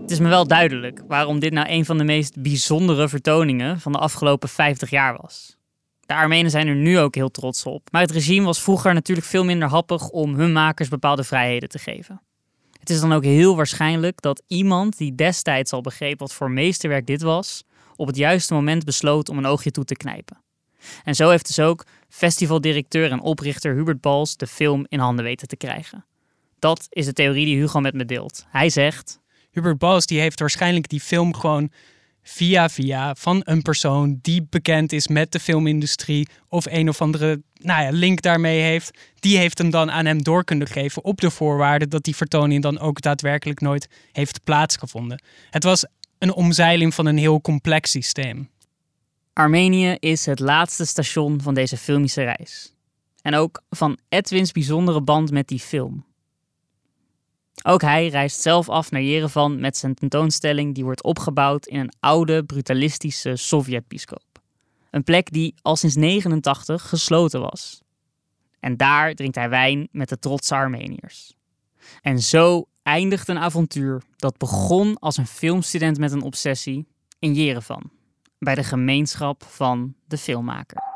Het 0.02 0.18
is 0.18 0.24
me 0.24 0.30
wel 0.30 0.48
duidelijk 0.48 1.04
waarom 1.08 1.40
dit 1.40 1.54
nou 1.54 1.68
een 1.70 1.86
van 1.86 1.98
de 1.98 2.04
meest 2.04 2.42
bijzondere 2.42 3.10
vertoningen 3.10 3.80
van 3.80 3.92
de 3.92 3.98
afgelopen 3.98 4.50
50 4.50 4.90
jaar 4.90 5.18
was. 5.22 5.59
De 6.10 6.16
Armenen 6.16 6.52
zijn 6.52 6.68
er 6.68 6.76
nu 6.76 7.00
ook 7.00 7.16
heel 7.16 7.32
trots 7.32 7.66
op. 7.66 7.88
Maar 7.92 8.02
het 8.02 8.12
regime 8.12 8.46
was 8.46 8.62
vroeger 8.62 8.94
natuurlijk 8.94 9.28
veel 9.28 9.46
minder 9.46 9.68
happig 9.68 10.10
om 10.10 10.36
hun 10.36 10.52
makers 10.52 10.90
bepaalde 10.90 11.24
vrijheden 11.24 11.70
te 11.70 11.80
geven. 11.80 12.22
Het 12.80 12.90
is 12.90 13.00
dan 13.00 13.14
ook 13.14 13.24
heel 13.24 13.56
waarschijnlijk 13.56 14.22
dat 14.22 14.44
iemand 14.48 14.98
die 14.98 15.16
destijds 15.16 15.72
al 15.72 15.82
begreep 15.82 16.20
wat 16.20 16.34
voor 16.34 16.52
meesterwerk 16.52 17.06
dit 17.06 17.22
was, 17.22 17.64
op 17.96 18.08
het 18.08 18.16
juiste 18.16 18.54
moment 18.54 18.86
besloot 18.86 19.30
om 19.30 19.38
een 19.38 19.46
oogje 19.46 19.72
toe 19.72 19.84
te 19.84 19.96
knijpen. 19.96 20.42
En 21.04 21.16
zo 21.16 21.30
heeft 21.30 21.48
dus 21.48 21.60
ook 21.60 21.86
festivaldirecteur 22.08 23.12
en 23.12 23.22
oprichter 23.22 23.76
Hubert 23.76 24.02
Bals 24.02 24.38
de 24.38 24.48
film 24.48 24.86
in 24.88 25.00
handen 25.00 25.26
weten 25.26 25.48
te 25.48 25.58
krijgen. 25.58 26.06
Dat 26.60 26.88
is 26.90 27.06
de 27.06 27.14
theorie 27.14 27.46
die 27.46 27.58
Hugo 27.58 27.80
met 27.80 27.94
me 27.94 28.06
deelt. 28.06 28.46
Hij 28.48 28.70
zegt: 28.70 29.20
Hubert 29.52 29.78
Bals 29.78 30.06
die 30.06 30.20
heeft 30.20 30.40
waarschijnlijk 30.40 30.90
die 30.90 31.02
film 31.02 31.34
gewoon 31.34 31.72
via 32.32 32.70
via 32.70 33.16
van 33.16 33.42
een 33.44 33.62
persoon 33.62 34.20
die 34.22 34.48
bekend 34.50 34.92
is 34.92 35.08
met 35.08 35.32
de 35.32 35.40
filmindustrie 35.40 36.28
of 36.48 36.66
een 36.66 36.90
of 36.90 37.02
andere 37.02 37.42
nou 37.54 37.84
ja, 37.84 37.90
link 37.92 38.22
daarmee 38.22 38.62
heeft, 38.62 38.98
die 39.20 39.38
heeft 39.38 39.58
hem 39.58 39.70
dan 39.70 39.92
aan 39.92 40.06
hem 40.06 40.24
door 40.24 40.44
kunnen 40.44 40.68
geven 40.68 41.04
op 41.04 41.22
de 41.22 41.30
voorwaarde 41.30 41.88
dat 41.88 42.04
die 42.04 42.16
vertoning 42.16 42.62
dan 42.62 42.80
ook 42.80 43.02
daadwerkelijk 43.02 43.62
nooit 43.62 43.90
heeft 44.12 44.44
plaatsgevonden. 44.44 45.22
Het 45.50 45.64
was 45.64 45.86
een 46.18 46.34
omzeiling 46.34 46.94
van 46.94 47.06
een 47.06 47.18
heel 47.18 47.42
complex 47.42 47.92
systeem. 47.92 48.50
Armenië 49.34 49.96
is 50.00 50.26
het 50.26 50.40
laatste 50.40 50.86
station 50.86 51.42
van 51.42 51.54
deze 51.54 51.78
filmische 51.78 52.24
reis. 52.24 52.74
En 53.22 53.36
ook 53.36 53.64
van 53.70 53.98
Edwins 54.10 54.52
bijzondere 54.52 55.02
band 55.02 55.32
met 55.32 55.48
die 55.48 55.60
film. 55.60 56.06
Ook 57.64 57.82
hij 57.82 58.08
reist 58.08 58.42
zelf 58.42 58.70
af 58.70 58.92
naar 58.92 59.02
Jerevan 59.02 59.60
met 59.60 59.78
zijn 59.78 59.94
tentoonstelling 59.94 60.76
die 60.76 60.84
wordt 60.84 61.04
opgebouwd 61.04 61.66
in 61.66 61.80
een 61.80 61.94
oude, 62.00 62.44
brutalistische 62.44 63.36
Sovjet-bioscoop. 63.36 64.42
Een 64.92 65.04
plek 65.04 65.32
die 65.32 65.56
al 65.62 65.76
sinds 65.76 65.96
89 65.96 66.90
gesloten 66.90 67.42
was. 67.42 67.82
En 68.60 68.78
daar 68.78 69.14
drinkt 69.14 69.36
hij 69.36 69.50
wijn 69.50 69.88
met 69.92 70.10
de 70.10 70.20
trotse 70.20 70.56
Armeniërs. 70.56 71.34
En 72.02 72.20
zo 72.20 72.66
eindigt 72.84 73.28
een 73.28 73.38
avontuur 73.38 74.02
dat 74.16 74.38
begon 74.38 75.00
als 75.00 75.18
een 75.18 75.28
filmstudent 75.28 75.98
met 75.98 76.12
een 76.12 76.22
obsessie 76.22 76.88
in 77.20 77.34
Jerevan, 77.34 77.92
bij 78.40 78.56
de 78.56 78.64
gemeenschap 78.64 79.44
van 79.44 79.96
de 80.08 80.18
filmmaker. 80.18 80.89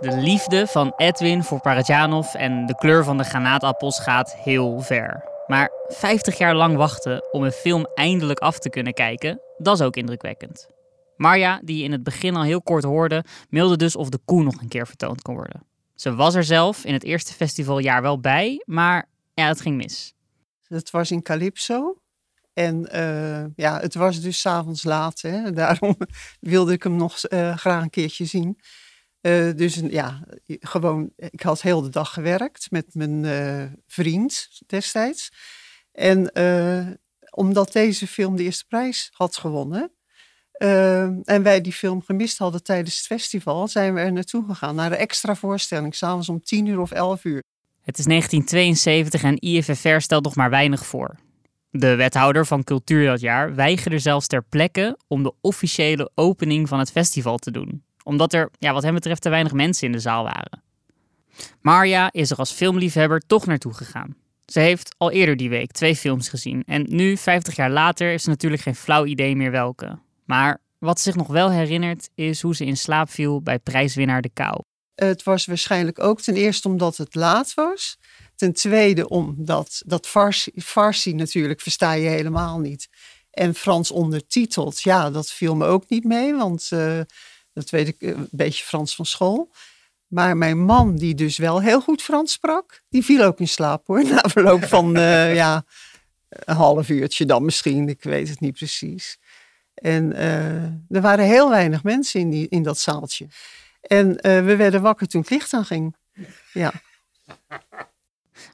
De 0.00 0.16
liefde 0.16 0.66
van 0.66 0.92
Edwin 0.96 1.42
voor 1.42 1.60
Parajanov 1.60 2.34
en 2.34 2.66
de 2.66 2.74
kleur 2.74 3.04
van 3.04 3.16
de 3.16 3.24
granaatappels 3.24 4.00
gaat 4.00 4.34
heel 4.34 4.80
ver. 4.80 5.24
Maar 5.46 5.70
50 5.88 6.38
jaar 6.38 6.54
lang 6.54 6.76
wachten 6.76 7.32
om 7.32 7.42
een 7.42 7.52
film 7.52 7.86
eindelijk 7.94 8.38
af 8.38 8.58
te 8.58 8.70
kunnen 8.70 8.92
kijken, 8.92 9.40
dat 9.56 9.80
is 9.80 9.86
ook 9.86 9.96
indrukwekkend. 9.96 10.68
Marja, 11.16 11.60
die 11.64 11.78
je 11.78 11.84
in 11.84 11.92
het 11.92 12.02
begin 12.02 12.36
al 12.36 12.42
heel 12.42 12.62
kort 12.62 12.84
hoorde, 12.84 13.24
mailde 13.48 13.76
dus 13.76 13.96
of 13.96 14.08
de 14.08 14.18
koe 14.24 14.42
nog 14.42 14.60
een 14.60 14.68
keer 14.68 14.86
vertoond 14.86 15.22
kon 15.22 15.34
worden. 15.34 15.62
Ze 15.94 16.14
was 16.14 16.34
er 16.34 16.44
zelf 16.44 16.84
in 16.84 16.92
het 16.92 17.04
eerste 17.04 17.32
festivaljaar 17.32 18.02
wel 18.02 18.20
bij, 18.20 18.62
maar 18.64 19.08
ja, 19.34 19.46
het 19.46 19.60
ging 19.60 19.76
mis. 19.76 20.14
Het 20.68 20.90
was 20.90 21.10
in 21.10 21.22
Calypso. 21.22 21.98
En 22.52 22.88
uh, 22.94 23.44
ja, 23.56 23.80
het 23.80 23.94
was 23.94 24.20
dus 24.20 24.40
s'avonds 24.40 24.84
laat. 24.84 25.20
Hè? 25.20 25.52
Daarom 25.52 25.96
wilde 26.40 26.72
ik 26.72 26.82
hem 26.82 26.96
nog 26.96 27.18
uh, 27.28 27.56
graag 27.56 27.82
een 27.82 27.90
keertje 27.90 28.24
zien. 28.24 28.58
Uh, 29.22 29.56
dus 29.56 29.74
ja, 29.74 30.24
gewoon, 30.46 31.12
ik 31.16 31.42
had 31.42 31.62
heel 31.62 31.82
de 31.82 31.88
dag 31.88 32.12
gewerkt 32.12 32.70
met 32.70 32.94
mijn 32.94 33.24
uh, 33.24 33.64
vriend 33.86 34.48
destijds. 34.66 35.32
En 35.92 36.32
omdat 37.30 37.72
deze 37.72 38.06
film 38.06 38.36
de 38.36 38.42
eerste 38.42 38.64
prijs 38.66 39.10
had 39.12 39.36
gewonnen. 39.36 39.92
en 41.24 41.42
wij 41.42 41.60
die 41.60 41.72
film 41.72 42.02
gemist 42.02 42.38
hadden 42.38 42.62
tijdens 42.62 42.96
het 42.96 43.06
festival, 43.06 43.68
zijn 43.68 43.94
we 43.94 44.00
er 44.00 44.12
naartoe 44.12 44.44
gegaan. 44.44 44.74
Naar 44.74 44.92
een 44.92 44.98
extra 44.98 45.34
voorstelling, 45.34 45.94
s'avonds 45.94 46.28
om 46.28 46.42
10 46.42 46.66
uur 46.66 46.80
of 46.80 46.90
11 46.90 47.24
uur. 47.24 47.42
Het 47.82 47.98
is 47.98 48.04
1972 48.04 49.22
en 49.22 49.38
IFFR 49.38 49.98
stelt 49.98 50.24
nog 50.24 50.34
maar 50.34 50.50
weinig 50.50 50.86
voor. 50.86 51.16
De 51.70 51.94
wethouder 51.94 52.46
van 52.46 52.64
cultuur 52.64 53.06
dat 53.06 53.20
jaar 53.20 53.54
weigerde 53.54 53.98
zelfs 53.98 54.26
ter 54.26 54.42
plekke 54.42 54.98
om 55.06 55.22
de 55.22 55.34
officiële 55.40 56.10
opening 56.14 56.68
van 56.68 56.78
het 56.78 56.90
festival 56.90 57.36
te 57.36 57.50
doen 57.50 57.86
omdat 58.08 58.32
er, 58.32 58.50
ja, 58.58 58.72
wat 58.72 58.82
hem 58.82 58.94
betreft, 58.94 59.22
te 59.22 59.28
weinig 59.28 59.52
mensen 59.52 59.86
in 59.86 59.92
de 59.92 59.98
zaal 59.98 60.24
waren. 60.24 60.62
Marja 61.60 62.12
is 62.12 62.30
er 62.30 62.36
als 62.36 62.52
filmliefhebber 62.52 63.20
toch 63.26 63.46
naartoe 63.46 63.74
gegaan. 63.74 64.16
Ze 64.46 64.60
heeft 64.60 64.94
al 64.98 65.10
eerder 65.10 65.36
die 65.36 65.48
week 65.48 65.72
twee 65.72 65.96
films 65.96 66.28
gezien. 66.28 66.62
En 66.66 66.86
nu, 66.88 67.16
50 67.16 67.56
jaar 67.56 67.70
later, 67.70 68.12
is 68.12 68.22
ze 68.22 68.28
natuurlijk 68.28 68.62
geen 68.62 68.74
flauw 68.74 69.04
idee 69.04 69.36
meer 69.36 69.50
welke. 69.50 69.98
Maar 70.24 70.60
wat 70.78 71.00
zich 71.00 71.14
nog 71.14 71.26
wel 71.26 71.50
herinnert, 71.50 72.10
is 72.14 72.42
hoe 72.42 72.56
ze 72.56 72.64
in 72.64 72.76
slaap 72.76 73.10
viel 73.10 73.42
bij 73.42 73.58
prijswinnaar 73.58 74.22
De 74.22 74.30
Kou. 74.32 74.60
Het 74.94 75.22
was 75.22 75.46
waarschijnlijk 75.46 75.98
ook 75.98 76.20
ten 76.20 76.34
eerste 76.34 76.68
omdat 76.68 76.96
het 76.96 77.14
laat 77.14 77.54
was. 77.54 77.98
Ten 78.34 78.52
tweede 78.52 79.08
omdat 79.08 79.82
dat 79.86 80.06
Farsi, 80.06 80.52
Farsi 80.54 81.14
natuurlijk 81.14 81.60
versta 81.60 81.92
je 81.92 82.08
helemaal 82.08 82.58
niet. 82.58 82.88
En 83.30 83.54
Frans 83.54 83.90
ondertiteld, 83.90 84.80
ja, 84.80 85.10
dat 85.10 85.30
viel 85.30 85.56
me 85.56 85.66
ook 85.66 85.88
niet 85.88 86.04
mee. 86.04 86.34
Want 86.34 86.68
uh, 86.72 87.00
dat 87.58 87.70
weet 87.70 87.88
ik 87.88 88.00
eh, 88.00 88.08
een 88.08 88.28
beetje 88.30 88.64
Frans 88.64 88.94
van 88.94 89.06
school. 89.06 89.50
Maar 90.06 90.36
mijn 90.36 90.58
man, 90.58 90.96
die 90.96 91.14
dus 91.14 91.36
wel 91.36 91.60
heel 91.60 91.80
goed 91.80 92.02
Frans 92.02 92.32
sprak, 92.32 92.82
die 92.88 93.04
viel 93.04 93.22
ook 93.22 93.38
in 93.38 93.48
slaap 93.48 93.86
hoor. 93.86 94.04
Na 94.10 94.28
verloop 94.28 94.64
van 94.64 94.96
uh, 94.96 95.34
ja, 95.34 95.64
een 96.28 96.56
half 96.56 96.88
uurtje 96.88 97.26
dan 97.26 97.44
misschien, 97.44 97.88
ik 97.88 98.02
weet 98.02 98.28
het 98.28 98.40
niet 98.40 98.54
precies. 98.54 99.18
En 99.74 100.12
uh, 100.12 100.62
er 100.96 101.00
waren 101.00 101.24
heel 101.24 101.50
weinig 101.50 101.82
mensen 101.82 102.20
in, 102.20 102.30
die, 102.30 102.48
in 102.48 102.62
dat 102.62 102.78
zaaltje. 102.78 103.26
En 103.80 104.14
we 104.22 104.56
werden 104.56 104.82
wakker 104.82 105.06
toen 105.06 105.20
het 105.20 105.30
licht 105.30 105.56
ging. 105.56 105.96
Ja. 106.52 106.72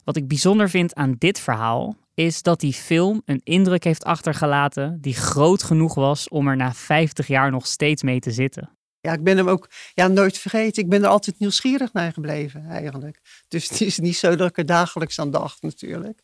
Wat 0.03 0.15
ik 0.15 0.27
bijzonder 0.27 0.69
vind 0.69 0.95
aan 0.95 1.15
dit 1.17 1.39
verhaal 1.39 1.95
is 2.13 2.41
dat 2.41 2.59
die 2.59 2.73
film 2.73 3.21
een 3.25 3.41
indruk 3.43 3.83
heeft 3.83 4.03
achtergelaten 4.03 4.97
die 5.01 5.15
groot 5.15 5.63
genoeg 5.63 5.95
was 5.95 6.29
om 6.29 6.47
er 6.47 6.55
na 6.55 6.73
50 6.73 7.27
jaar 7.27 7.51
nog 7.51 7.67
steeds 7.67 8.03
mee 8.03 8.19
te 8.19 8.31
zitten. 8.31 8.69
Ja, 9.05 9.13
ik 9.13 9.23
ben 9.23 9.37
hem 9.37 9.49
ook 9.49 9.69
ja, 9.93 10.07
nooit 10.07 10.37
vergeten. 10.37 10.83
Ik 10.83 10.89
ben 10.89 11.03
er 11.03 11.09
altijd 11.09 11.39
nieuwsgierig 11.39 11.93
naar 11.93 12.13
gebleven, 12.13 12.65
eigenlijk. 12.69 13.43
Dus 13.47 13.69
het 13.69 13.81
is 13.81 13.99
niet 13.99 14.17
zo 14.17 14.35
dat 14.35 14.49
ik 14.49 14.57
er 14.57 14.65
dagelijks 14.65 15.19
aan 15.19 15.31
dacht, 15.31 15.61
natuurlijk. 15.61 16.21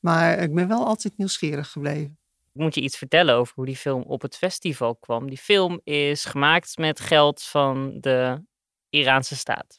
Maar 0.00 0.38
ik 0.38 0.54
ben 0.54 0.68
wel 0.68 0.86
altijd 0.86 1.16
nieuwsgierig 1.16 1.70
gebleven. 1.70 2.18
Ik 2.52 2.60
moet 2.60 2.74
je 2.74 2.80
iets 2.80 2.96
vertellen 2.96 3.34
over 3.34 3.54
hoe 3.54 3.66
die 3.66 3.76
film 3.76 4.02
op 4.02 4.22
het 4.22 4.36
festival 4.36 4.96
kwam. 4.96 5.28
Die 5.28 5.38
film 5.38 5.80
is 5.84 6.24
gemaakt 6.24 6.76
met 6.76 7.00
geld 7.00 7.42
van 7.42 8.00
de 8.00 8.44
Iraanse 8.88 9.36
staat. 9.36 9.78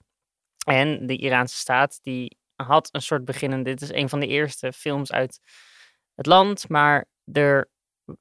En 0.65 1.07
de 1.07 1.17
Iraanse 1.17 1.57
staat 1.57 1.99
die 2.01 2.37
had 2.55 2.89
een 2.91 3.01
soort 3.01 3.25
beginnen. 3.25 3.63
Dit 3.63 3.81
is 3.81 3.91
een 3.91 4.09
van 4.09 4.19
de 4.19 4.27
eerste 4.27 4.73
films 4.73 5.11
uit 5.11 5.39
het 6.15 6.25
land. 6.25 6.69
Maar 6.69 7.05
er 7.31 7.69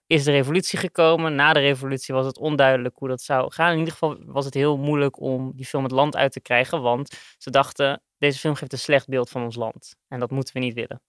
is 0.07 0.25
de 0.25 0.31
revolutie 0.31 0.79
gekomen. 0.79 1.35
Na 1.35 1.53
de 1.53 1.61
revolutie 1.61 2.15
was 2.15 2.27
het 2.27 2.39
onduidelijk 2.39 2.99
hoe 2.99 3.09
dat 3.09 3.23
zou 3.23 3.53
gaan. 3.53 3.73
In 3.73 3.79
ieder 3.79 3.93
geval 3.93 4.19
was 4.25 4.45
het 4.45 4.55
heel 4.55 4.77
moeilijk 4.77 5.21
om 5.21 5.53
die 5.55 5.67
film 5.67 5.83
het 5.83 5.93
land 5.93 6.17
uit 6.17 6.33
te 6.33 6.41
krijgen. 6.41 6.83
Want 6.83 7.19
ze 7.39 7.51
dachten, 7.51 8.03
deze 8.19 8.39
film 8.39 8.55
geeft 8.55 8.73
een 8.73 8.79
slecht 8.79 9.09
beeld 9.09 9.31
van 9.31 9.43
ons 9.43 9.57
land. 9.57 9.97
En 10.09 10.21
dat 10.21 10.31
moeten 10.31 10.55
we 10.55 10.61
niet 10.61 10.75
willen. 10.75 11.03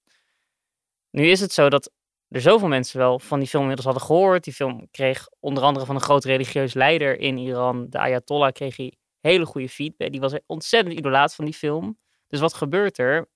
Nu 1.11 1.27
is 1.27 1.39
het 1.39 1.53
zo 1.53 1.69
dat 1.69 1.91
er 2.29 2.41
zoveel 2.41 2.67
mensen 2.67 2.99
wel 2.99 3.19
van 3.19 3.39
die 3.39 3.47
film 3.47 3.61
inmiddels 3.61 3.93
hadden 3.93 4.07
gehoord. 4.07 4.43
Die 4.43 4.53
film 4.53 4.88
kreeg 4.91 5.27
onder 5.39 5.63
andere 5.63 5.85
van 5.85 5.95
een 5.95 6.01
groot 6.01 6.23
religieus 6.23 6.73
leider 6.73 7.19
in 7.19 7.38
Iran, 7.38 7.89
de 7.89 7.99
Ayatollah, 7.99 8.51
kreeg 8.51 8.77
hij 8.77 8.93
hele 9.19 9.45
goede 9.45 9.69
feedback. 9.69 10.11
Die 10.11 10.19
was 10.19 10.39
ontzettend 10.45 10.97
idolaat 10.97 11.35
van 11.35 11.45
die 11.45 11.53
film. 11.53 11.99
Dus 12.27 12.39
wat 12.39 12.53
gebeurt 12.53 12.97
er? 12.97 13.29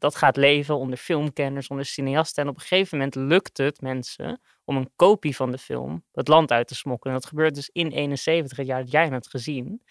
Dat 0.00 0.16
gaat 0.16 0.36
leven 0.36 0.76
onder 0.76 0.98
filmkenners, 0.98 1.68
onder 1.68 1.84
cineasten. 1.84 2.42
En 2.42 2.48
op 2.48 2.54
een 2.54 2.60
gegeven 2.60 2.98
moment 2.98 3.14
lukt 3.14 3.56
het 3.56 3.80
mensen 3.80 4.40
om 4.64 4.76
een 4.76 4.90
kopie 4.96 5.36
van 5.36 5.50
de 5.50 5.58
film 5.58 6.04
het 6.12 6.28
land 6.28 6.50
uit 6.50 6.68
te 6.68 6.74
smokkelen. 6.74 7.14
En 7.14 7.20
dat 7.20 7.28
gebeurt 7.28 7.54
dus 7.54 7.68
in 7.72 7.90
71, 7.90 8.56
het 8.56 8.66
jaar 8.66 8.80
dat 8.80 8.90
jij 8.90 9.02
hem 9.02 9.12
hebt 9.12 9.28
gezien. 9.28 9.82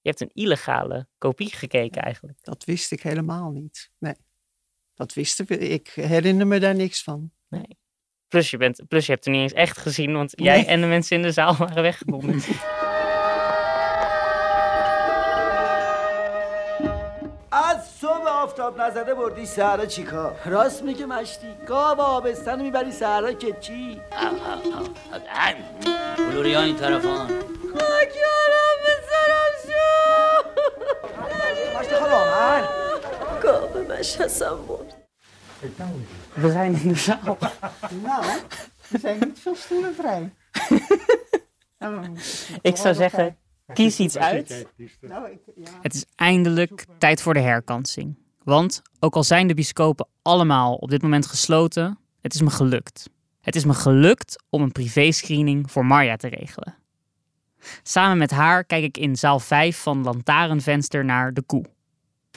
Je 0.00 0.08
hebt 0.08 0.20
een 0.20 0.30
illegale 0.32 1.08
kopie 1.18 1.54
gekeken 1.54 2.02
eigenlijk. 2.02 2.38
Dat 2.42 2.64
wist 2.64 2.92
ik 2.92 3.02
helemaal 3.02 3.50
niet. 3.50 3.90
Nee, 3.98 4.16
dat 4.94 5.14
wisten 5.14 5.46
we. 5.46 5.58
Ik 5.58 5.88
herinner 5.88 6.46
me 6.46 6.60
daar 6.60 6.74
niks 6.74 7.02
van. 7.02 7.32
Nee. 7.48 7.78
Plus 8.28 8.50
je, 8.50 8.56
bent, 8.56 8.88
plus 8.88 9.06
je 9.06 9.12
hebt 9.12 9.24
het 9.24 9.34
niet 9.34 9.42
eens 9.42 9.52
echt 9.52 9.78
gezien, 9.78 10.12
want 10.12 10.32
jij 10.34 10.66
en 10.66 10.80
de 10.80 10.86
mensen 10.86 11.16
in 11.16 11.22
de 11.22 11.32
zaal 11.32 11.56
waren 11.56 11.82
weggebonden. 11.82 12.40
آفتاب 18.61 18.81
نزده 18.81 19.13
بردی 19.13 19.45
صحرا 19.45 19.85
چیکار 19.85 20.39
راست 20.45 20.83
میگه 20.83 21.05
مشتی 21.05 21.47
گاو 21.67 22.01
آبستن 22.01 22.61
میبری 22.61 22.91
صحرا 22.91 23.31
که 23.31 23.53
چی 23.59 24.01
بلوری 26.17 26.53
ها 26.53 26.61
این 26.61 26.75
طرفان 26.75 27.27
خاکیارم 27.61 28.77
به 28.85 28.93
سرم 29.09 29.53
شو 29.63 29.87
مشتی 31.79 31.95
خانم 31.95 32.27
من 32.29 32.63
گاو 33.43 33.97
مشهسم 33.99 34.65
برد 34.67 34.93
We 36.41 36.51
zijn 36.51 36.81
in 36.81 36.87
de 36.87 36.95
zaal. 36.95 37.37
Nou, 38.03 38.25
er 38.91 38.99
zijn 38.99 39.19
niet 39.19 39.39
veel 39.39 39.55
stoelen 39.55 39.95
vrij. 39.95 40.33
Nou, 41.79 42.17
Ik 42.61 42.77
zou 42.77 42.95
zeggen, 42.95 43.37
kies 43.73 43.99
iets 43.99 44.17
uit. 44.17 44.65
Nou, 45.01 45.31
ik, 45.31 45.39
ja. 45.55 45.69
Het 45.81 45.93
is 45.93 46.05
eindelijk 46.15 46.85
tijd 46.97 47.21
voor 47.21 47.33
de 47.33 47.39
herkansing. 47.39 48.20
Want 48.44 48.82
ook 49.00 49.16
al 49.16 49.24
zijn 49.24 49.46
de 49.46 49.54
bioscopen 49.54 50.08
allemaal 50.22 50.74
op 50.74 50.90
dit 50.90 51.02
moment 51.02 51.26
gesloten, 51.26 51.98
het 52.20 52.34
is 52.34 52.40
me 52.40 52.50
gelukt. 52.50 53.10
Het 53.40 53.56
is 53.56 53.64
me 53.64 53.74
gelukt 53.74 54.44
om 54.50 54.62
een 54.62 54.72
privéscreening 54.72 55.70
voor 55.70 55.86
Marja 55.86 56.16
te 56.16 56.28
regelen. 56.28 56.74
Samen 57.82 58.18
met 58.18 58.30
haar 58.30 58.64
kijk 58.64 58.84
ik 58.84 58.98
in 58.98 59.16
zaal 59.16 59.38
5 59.38 59.78
van 59.78 60.02
Lantaarnvenster 60.02 61.04
naar 61.04 61.34
De 61.34 61.42
Koe. 61.42 61.64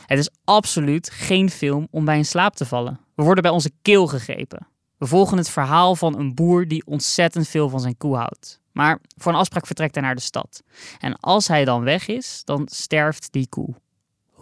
Het 0.05 0.19
is 0.19 0.29
absoluut 0.43 1.09
geen 1.09 1.49
film 1.49 1.87
om 1.91 2.05
bij 2.05 2.17
in 2.17 2.25
slaap 2.25 2.55
te 2.55 2.65
vallen. 2.65 2.99
We 3.15 3.23
worden 3.23 3.43
bij 3.43 3.51
onze 3.51 3.71
keel 3.81 4.07
gegrepen. 4.07 4.67
We 4.97 5.05
volgen 5.05 5.37
het 5.37 5.49
verhaal 5.49 5.95
van 5.95 6.19
een 6.19 6.35
boer 6.35 6.67
die 6.67 6.85
ontzettend 6.85 7.47
veel 7.47 7.69
van 7.69 7.79
zijn 7.79 7.97
koe 7.97 8.15
houdt. 8.15 8.59
Maar 8.71 8.99
voor 9.17 9.31
een 9.31 9.37
afspraak 9.37 9.65
vertrekt 9.65 9.95
hij 9.95 10.03
naar 10.03 10.15
de 10.15 10.21
stad. 10.21 10.63
En 10.99 11.19
als 11.19 11.47
hij 11.47 11.65
dan 11.65 11.83
weg 11.83 12.07
is, 12.07 12.41
dan 12.43 12.67
sterft 12.71 13.31
die 13.31 13.47
koe. 13.49 13.75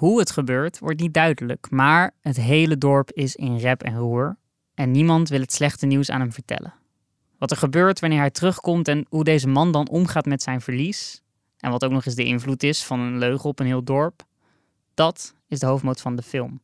Hoe 0.04 0.20
het 0.20 0.32
gebeurt 0.32 0.80
wordt 0.80 1.00
niet 1.00 1.14
duidelijk, 1.14 1.68
maar 1.70 2.12
het 2.22 2.36
hele 2.36 2.78
dorp 2.78 3.12
is 3.12 3.36
in 3.36 3.58
rep 3.58 3.84
en 3.84 3.98
roer 3.98 4.38
en 4.76 4.92
niemand 4.92 5.30
wil 5.30 5.40
het 5.40 5.54
slechte 5.54 5.86
nieuws 5.86 6.10
aan 6.10 6.20
hem 6.20 6.32
vertellen. 6.32 6.74
Wat 7.38 7.52
er 7.52 7.58
gebeurt 7.58 8.00
wanneer 8.00 8.20
hij 8.20 8.30
terugkomt 8.30 8.88
en 8.88 9.06
hoe 9.10 9.24
deze 9.24 9.48
man 9.48 9.72
dan 9.72 9.90
omgaat 9.90 10.26
met 10.26 10.44
zijn 10.44 10.62
verlies, 10.62 11.22
en 11.58 11.72
wat 11.72 11.84
ook 11.84 11.92
nog 11.92 12.06
eens 12.06 12.16
de 12.16 12.24
invloed 12.24 12.64
is 12.64 12.84
van 12.84 13.00
een 13.00 13.18
leugen 13.18 13.50
op 13.50 13.60
een 13.60 13.66
heel 13.66 13.84
dorp, 13.84 14.24
dat 14.94 15.34
is 15.48 15.60
de 15.60 15.66
hoofdmoot 15.66 16.02
van 16.02 16.16
de 16.16 16.22
film. 16.22 16.62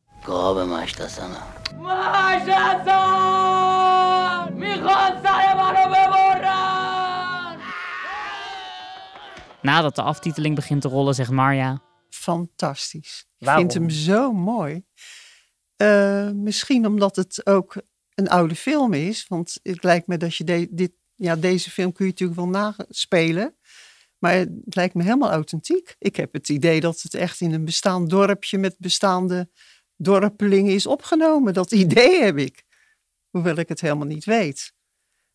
Nadat 9.62 9.94
de 9.94 10.02
aftiteling 10.02 10.54
begint 10.54 10.82
te 10.82 10.88
rollen, 10.88 11.14
zegt 11.14 11.30
Marja: 11.30 11.80
fantastisch. 12.20 13.26
Ik 13.38 13.46
vind 13.58 13.74
hem 13.74 13.90
zo 13.90 14.32
mooi. 14.32 14.84
Eh, 15.76 16.30
misschien 16.30 16.86
omdat 16.86 17.16
het 17.16 17.46
ook 17.46 17.74
een 18.14 18.28
oude 18.28 18.54
film 18.54 18.92
is. 18.92 19.26
Want 19.28 19.58
het 19.62 19.82
lijkt 19.84 20.06
me 20.06 20.16
dat 20.16 20.34
je 20.36 20.44
de- 20.44 20.68
dit, 20.70 20.96
ja, 21.14 21.36
deze 21.36 21.70
film 21.70 21.92
kun 21.92 22.04
je 22.04 22.10
natuurlijk 22.10 22.40
wel 22.40 22.48
naspelen. 22.48 23.56
Maar 24.18 24.32
het 24.34 24.50
lijkt 24.74 24.94
me 24.94 25.02
helemaal 25.02 25.30
authentiek. 25.30 25.94
Ik 25.98 26.16
heb 26.16 26.32
het 26.32 26.48
idee 26.48 26.80
dat 26.80 27.00
het 27.00 27.14
echt 27.14 27.40
in 27.40 27.52
een 27.52 27.64
bestaand 27.64 28.10
dorpje 28.10 28.58
met 28.58 28.74
bestaande 28.78 29.50
dorpelingen 29.96 30.74
is 30.74 30.86
opgenomen. 30.86 31.54
Dat 31.54 31.72
idee 31.84 32.22
heb 32.22 32.36
ik. 32.38 32.62
Hoewel 33.30 33.56
ik 33.56 33.68
het 33.68 33.80
helemaal 33.80 34.06
niet 34.06 34.24
weet. 34.24 34.72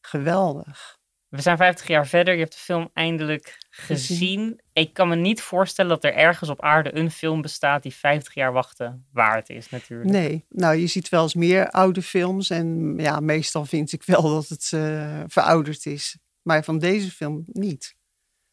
Geweldig. 0.01 0.97
We 1.35 1.41
zijn 1.41 1.57
50 1.57 1.87
jaar 1.87 2.07
verder, 2.07 2.33
je 2.33 2.39
hebt 2.39 2.53
de 2.53 2.59
film 2.59 2.89
eindelijk 2.93 3.57
gezien. 3.69 4.61
Ik 4.73 4.93
kan 4.93 5.07
me 5.07 5.15
niet 5.15 5.41
voorstellen 5.41 5.91
dat 5.91 6.03
er 6.03 6.13
ergens 6.13 6.49
op 6.49 6.61
aarde 6.61 6.95
een 6.95 7.11
film 7.11 7.41
bestaat 7.41 7.83
die 7.83 7.93
50 7.93 8.33
jaar 8.33 8.53
wachten 8.53 9.05
waard 9.11 9.49
is, 9.49 9.69
natuurlijk. 9.69 10.09
Nee, 10.09 10.45
nou 10.49 10.75
je 10.75 10.87
ziet 10.87 11.09
wel 11.09 11.23
eens 11.23 11.33
meer 11.33 11.69
oude 11.69 12.01
films 12.01 12.49
en 12.49 12.93
ja, 12.97 13.19
meestal 13.19 13.65
vind 13.65 13.91
ik 13.91 14.03
wel 14.03 14.21
dat 14.21 14.47
het 14.47 14.71
eh, 14.73 15.23
verouderd 15.27 15.85
is. 15.85 16.17
Maar 16.41 16.63
van 16.63 16.79
deze 16.79 17.11
film 17.11 17.43
niet. 17.45 17.95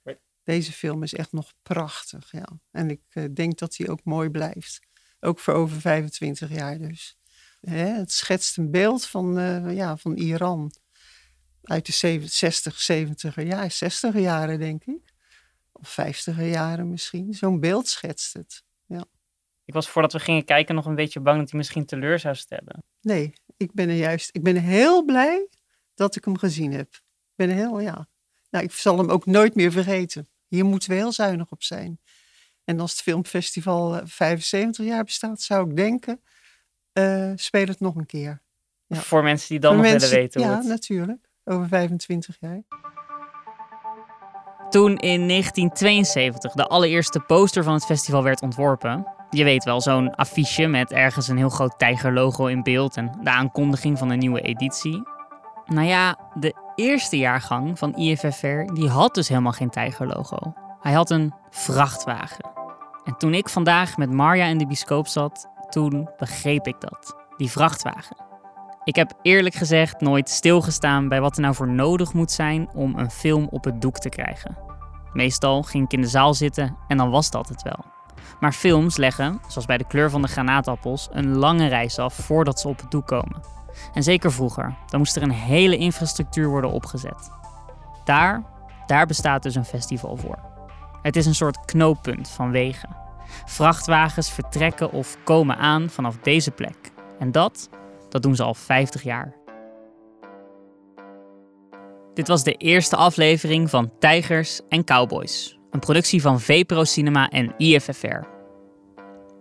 Nee. 0.02 0.16
Deze 0.42 0.72
film 0.72 1.02
is 1.02 1.14
echt 1.14 1.32
nog 1.32 1.52
prachtig, 1.62 2.32
ja. 2.32 2.48
En 2.70 2.90
ik 2.90 3.02
eh, 3.08 3.24
denk 3.34 3.58
dat 3.58 3.76
hij 3.76 3.88
ook 3.88 4.04
mooi 4.04 4.30
blijft. 4.30 4.80
Ook 5.20 5.38
voor 5.38 5.54
over 5.54 5.80
25 5.80 6.50
jaar 6.50 6.78
dus. 6.78 7.16
Hè, 7.60 7.86
het 7.86 8.12
schetst 8.12 8.58
een 8.58 8.70
beeld 8.70 9.06
van, 9.06 9.38
eh, 9.38 9.74
ja, 9.74 9.96
van 9.96 10.16
Iran. 10.16 10.72
Uit 11.62 11.86
de 11.86 11.92
70, 11.92 12.32
60, 12.32 12.80
70 12.80 13.42
jaar, 13.42 13.70
60 13.70 14.14
jaren 14.18 14.58
denk 14.58 14.84
ik. 14.84 15.12
Of 15.72 15.88
50 15.88 16.36
jaren 16.38 16.90
misschien. 16.90 17.34
Zo'n 17.34 17.60
beeld 17.60 17.88
schetst 17.88 18.32
het. 18.32 18.62
Ik 19.64 19.74
was 19.74 19.88
voordat 19.88 20.12
we 20.12 20.18
gingen 20.20 20.44
kijken 20.44 20.74
nog 20.74 20.86
een 20.86 20.94
beetje 20.94 21.20
bang 21.20 21.38
dat 21.38 21.50
hij 21.50 21.58
misschien 21.58 21.84
teleur 21.86 22.18
zou 22.18 22.34
stellen. 22.34 22.84
Nee, 23.00 23.32
ik 23.56 23.72
ben 23.72 23.88
er 23.88 23.94
juist. 23.94 24.28
Ik 24.32 24.42
ben 24.42 24.56
heel 24.56 25.04
blij 25.04 25.48
dat 25.94 26.16
ik 26.16 26.24
hem 26.24 26.38
gezien 26.38 26.72
heb. 26.72 26.94
Ik 26.94 27.34
ben 27.34 27.50
heel, 27.50 27.80
ja. 27.80 28.08
Nou, 28.50 28.64
ik 28.64 28.72
zal 28.72 28.98
hem 28.98 29.10
ook 29.10 29.26
nooit 29.26 29.54
meer 29.54 29.72
vergeten. 29.72 30.28
Hier 30.48 30.64
moeten 30.64 30.88
we 30.90 30.94
heel 30.94 31.12
zuinig 31.12 31.50
op 31.50 31.62
zijn. 31.62 32.00
En 32.64 32.80
als 32.80 32.90
het 32.90 33.00
filmfestival 33.00 33.96
eh, 33.96 34.02
75 34.04 34.84
jaar 34.86 35.04
bestaat, 35.04 35.40
zou 35.42 35.70
ik 35.70 35.76
denken, 35.76 36.20
eh, 36.92 37.32
speel 37.34 37.66
het 37.66 37.80
nog 37.80 37.94
een 37.94 38.06
keer. 38.06 38.42
Ja. 38.86 38.96
Voor 38.96 39.22
mensen 39.22 39.48
die 39.48 39.60
dan 39.60 39.72
Voor 39.74 39.82
nog 39.82 39.90
mensen- 39.90 40.08
willen 40.10 40.24
weten 40.24 40.40
Ja, 40.40 40.46
hoe 40.46 40.56
het... 40.56 40.66
natuurlijk. 40.66 41.28
Over 41.44 41.68
25 41.68 42.36
jaar. 42.40 42.62
Toen 44.70 44.96
in 44.96 45.28
1972 45.28 46.52
de 46.52 46.66
allereerste 46.66 47.20
poster 47.20 47.64
van 47.64 47.74
het 47.74 47.84
festival 47.84 48.22
werd 48.22 48.42
ontworpen. 48.42 49.06
Je 49.30 49.44
weet 49.44 49.64
wel, 49.64 49.80
zo'n 49.80 50.14
affiche 50.14 50.66
met 50.66 50.92
ergens 50.92 51.28
een 51.28 51.36
heel 51.36 51.48
groot 51.48 51.78
tijgerlogo 51.78 52.46
in 52.46 52.62
beeld 52.62 52.96
en 52.96 53.18
de 53.22 53.30
aankondiging 53.30 53.98
van 53.98 54.10
een 54.10 54.18
nieuwe 54.18 54.40
editie. 54.40 55.02
Nou 55.66 55.86
ja, 55.86 56.18
de 56.34 56.54
eerste 56.74 57.16
jaargang 57.16 57.78
van 57.78 57.94
IFFR 57.94 58.72
die 58.74 58.88
had 58.88 59.14
dus 59.14 59.28
helemaal 59.28 59.52
geen 59.52 59.70
tijgerlogo. 59.70 60.52
Hij 60.80 60.92
had 60.92 61.10
een 61.10 61.34
vrachtwagen. 61.50 62.50
En 63.04 63.16
toen 63.16 63.34
ik 63.34 63.48
vandaag 63.48 63.96
met 63.96 64.10
Marja 64.10 64.44
in 64.44 64.58
de 64.58 64.66
bioscoop 64.66 65.06
zat, 65.06 65.48
toen 65.68 66.10
begreep 66.16 66.66
ik 66.66 66.80
dat. 66.80 67.16
Die 67.36 67.50
vrachtwagen. 67.50 68.31
Ik 68.84 68.96
heb 68.96 69.12
eerlijk 69.22 69.54
gezegd 69.54 70.00
nooit 70.00 70.28
stilgestaan 70.28 71.08
bij 71.08 71.20
wat 71.20 71.36
er 71.36 71.42
nou 71.42 71.54
voor 71.54 71.68
nodig 71.68 72.12
moet 72.12 72.30
zijn 72.30 72.68
om 72.74 72.98
een 72.98 73.10
film 73.10 73.48
op 73.50 73.64
het 73.64 73.80
doek 73.80 73.98
te 73.98 74.08
krijgen. 74.08 74.56
Meestal 75.12 75.62
ging 75.62 75.84
ik 75.84 75.92
in 75.92 76.00
de 76.00 76.06
zaal 76.06 76.34
zitten 76.34 76.76
en 76.88 76.96
dan 76.96 77.10
was 77.10 77.30
dat 77.30 77.48
het 77.48 77.62
wel. 77.62 77.84
Maar 78.40 78.52
films 78.52 78.96
leggen, 78.96 79.40
zoals 79.48 79.66
bij 79.66 79.78
de 79.78 79.86
kleur 79.86 80.10
van 80.10 80.22
de 80.22 80.28
granaatappels, 80.28 81.08
een 81.12 81.36
lange 81.36 81.66
reis 81.66 81.98
af 81.98 82.14
voordat 82.14 82.60
ze 82.60 82.68
op 82.68 82.80
het 82.80 82.90
doek 82.90 83.06
komen. 83.06 83.40
En 83.94 84.02
zeker 84.02 84.32
vroeger, 84.32 84.74
dan 84.86 84.98
moest 84.98 85.16
er 85.16 85.22
een 85.22 85.30
hele 85.30 85.76
infrastructuur 85.76 86.48
worden 86.48 86.70
opgezet. 86.70 87.30
Daar, 88.04 88.42
daar 88.86 89.06
bestaat 89.06 89.42
dus 89.42 89.54
een 89.54 89.64
festival 89.64 90.16
voor. 90.16 90.38
Het 91.02 91.16
is 91.16 91.26
een 91.26 91.34
soort 91.34 91.64
knooppunt 91.64 92.28
van 92.28 92.50
wegen. 92.50 92.96
Vrachtwagens 93.44 94.30
vertrekken 94.30 94.92
of 94.92 95.16
komen 95.24 95.56
aan 95.56 95.90
vanaf 95.90 96.16
deze 96.16 96.50
plek. 96.50 96.92
En 97.18 97.32
dat, 97.32 97.68
dat 98.12 98.22
doen 98.22 98.36
ze 98.36 98.42
al 98.42 98.54
50 98.54 99.02
jaar. 99.02 99.36
Dit 102.14 102.28
was 102.28 102.44
de 102.44 102.52
eerste 102.52 102.96
aflevering 102.96 103.70
van 103.70 103.92
Tijgers 103.98 104.60
en 104.68 104.84
Cowboys, 104.84 105.58
een 105.70 105.80
productie 105.80 106.22
van 106.22 106.40
VPRO 106.40 106.84
Cinema 106.84 107.28
en 107.28 107.54
IFFR. 107.56 108.20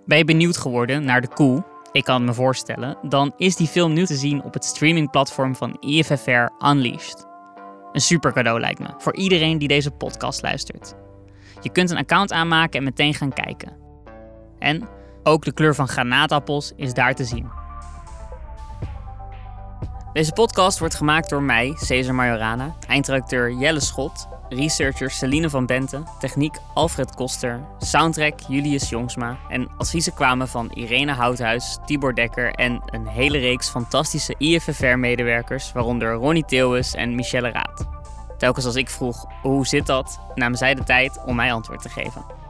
Ben 0.05 0.17
je 0.17 0.25
benieuwd 0.25 0.57
geworden 0.57 1.05
naar 1.05 1.21
de 1.21 1.27
koe? 1.27 1.63
Ik 1.91 2.03
kan 2.03 2.15
het 2.15 2.25
me 2.25 2.33
voorstellen. 2.33 2.97
Dan 3.01 3.33
is 3.37 3.55
die 3.55 3.67
film 3.67 3.93
nu 3.93 4.05
te 4.05 4.15
zien 4.15 4.43
op 4.43 4.53
het 4.53 4.65
streamingplatform 4.65 5.55
van 5.55 5.77
IFFR 5.79 6.65
Unleashed. 6.65 7.25
Een 7.91 8.01
super 8.01 8.33
cadeau 8.33 8.59
lijkt 8.59 8.79
me, 8.79 8.87
voor 8.97 9.15
iedereen 9.15 9.57
die 9.57 9.67
deze 9.67 9.91
podcast 9.91 10.41
luistert. 10.41 10.93
Je 11.61 11.71
kunt 11.71 11.89
een 11.89 11.97
account 11.97 12.31
aanmaken 12.31 12.79
en 12.79 12.83
meteen 12.83 13.13
gaan 13.13 13.33
kijken. 13.33 13.77
En 14.59 14.87
ook 15.23 15.45
de 15.45 15.53
kleur 15.53 15.75
van 15.75 15.87
granaatappels 15.87 16.73
is 16.75 16.93
daar 16.93 17.15
te 17.15 17.23
zien. 17.23 17.59
Deze 20.13 20.33
podcast 20.33 20.79
wordt 20.79 20.95
gemaakt 20.95 21.29
door 21.29 21.43
mij, 21.43 21.73
Cesar 21.75 22.15
Majorana, 22.15 22.75
eindredacteur 22.87 23.51
Jelle 23.51 23.79
Schot, 23.79 24.27
researcher 24.49 25.11
Celine 25.11 25.49
van 25.49 25.65
Benten, 25.65 26.05
techniek 26.19 26.57
Alfred 26.73 27.15
Koster, 27.15 27.59
soundtrack 27.79 28.39
Julius 28.47 28.89
Jongsma 28.89 29.37
en 29.49 29.69
adviezen 29.77 30.13
kwamen 30.13 30.47
van 30.47 30.71
Irene 30.73 31.11
Houthuis, 31.11 31.77
Tibor 31.85 32.15
Dekker 32.15 32.53
en 32.53 32.81
een 32.85 33.07
hele 33.07 33.37
reeks 33.37 33.69
fantastische 33.69 34.35
IFFR-medewerkers, 34.37 35.71
waaronder 35.71 36.13
Ronnie 36.13 36.45
Theeuwis 36.45 36.93
en 36.93 37.15
Michelle 37.15 37.49
Raad. 37.49 37.87
Telkens 38.37 38.65
als 38.65 38.75
ik 38.75 38.89
vroeg 38.89 39.25
hoe 39.41 39.67
zit 39.67 39.85
dat, 39.85 40.19
namen 40.35 40.57
zij 40.57 40.73
de 40.73 40.83
tijd 40.83 41.19
om 41.25 41.35
mij 41.35 41.53
antwoord 41.53 41.81
te 41.81 41.89
geven. 41.89 42.40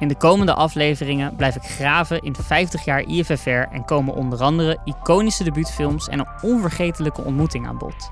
In 0.00 0.08
de 0.08 0.16
komende 0.16 0.54
afleveringen 0.54 1.36
blijf 1.36 1.56
ik 1.56 1.62
graven 1.62 2.20
in 2.20 2.34
50 2.34 2.84
jaar 2.84 3.00
IFFR 3.00 3.48
en 3.48 3.84
komen 3.84 4.14
onder 4.14 4.42
andere 4.42 4.78
iconische 4.84 5.44
debuutfilms 5.44 6.08
en 6.08 6.18
een 6.18 6.28
onvergetelijke 6.42 7.22
ontmoeting 7.22 7.66
aan 7.66 7.78
bod. 7.78 8.10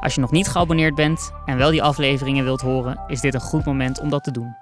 Als 0.00 0.14
je 0.14 0.20
nog 0.20 0.30
niet 0.30 0.48
geabonneerd 0.48 0.94
bent 0.94 1.32
en 1.44 1.56
wel 1.56 1.70
die 1.70 1.82
afleveringen 1.82 2.44
wilt 2.44 2.60
horen, 2.60 3.00
is 3.06 3.20
dit 3.20 3.34
een 3.34 3.40
goed 3.40 3.64
moment 3.64 4.00
om 4.00 4.10
dat 4.10 4.24
te 4.24 4.30
doen. 4.30 4.56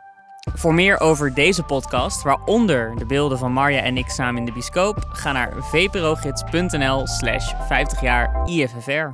Voor 0.54 0.74
meer 0.74 1.00
over 1.00 1.34
deze 1.34 1.62
podcast, 1.62 2.22
waaronder 2.22 2.96
de 2.96 3.06
beelden 3.06 3.38
van 3.38 3.52
Marja 3.52 3.80
en 3.80 3.96
ik 3.96 4.08
samen 4.08 4.40
in 4.40 4.44
de 4.44 4.52
bioscoop, 4.52 5.08
ga 5.08 5.32
naar 5.32 5.52
vprogids.nl 5.62 7.06
slash 7.06 7.52
50 7.66 8.00
jaar 8.00 8.48
IFFR. 8.48 9.08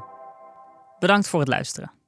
Bedankt 0.99 1.29
voor 1.29 1.41
het 1.41 1.49
luisteren. 1.49 2.04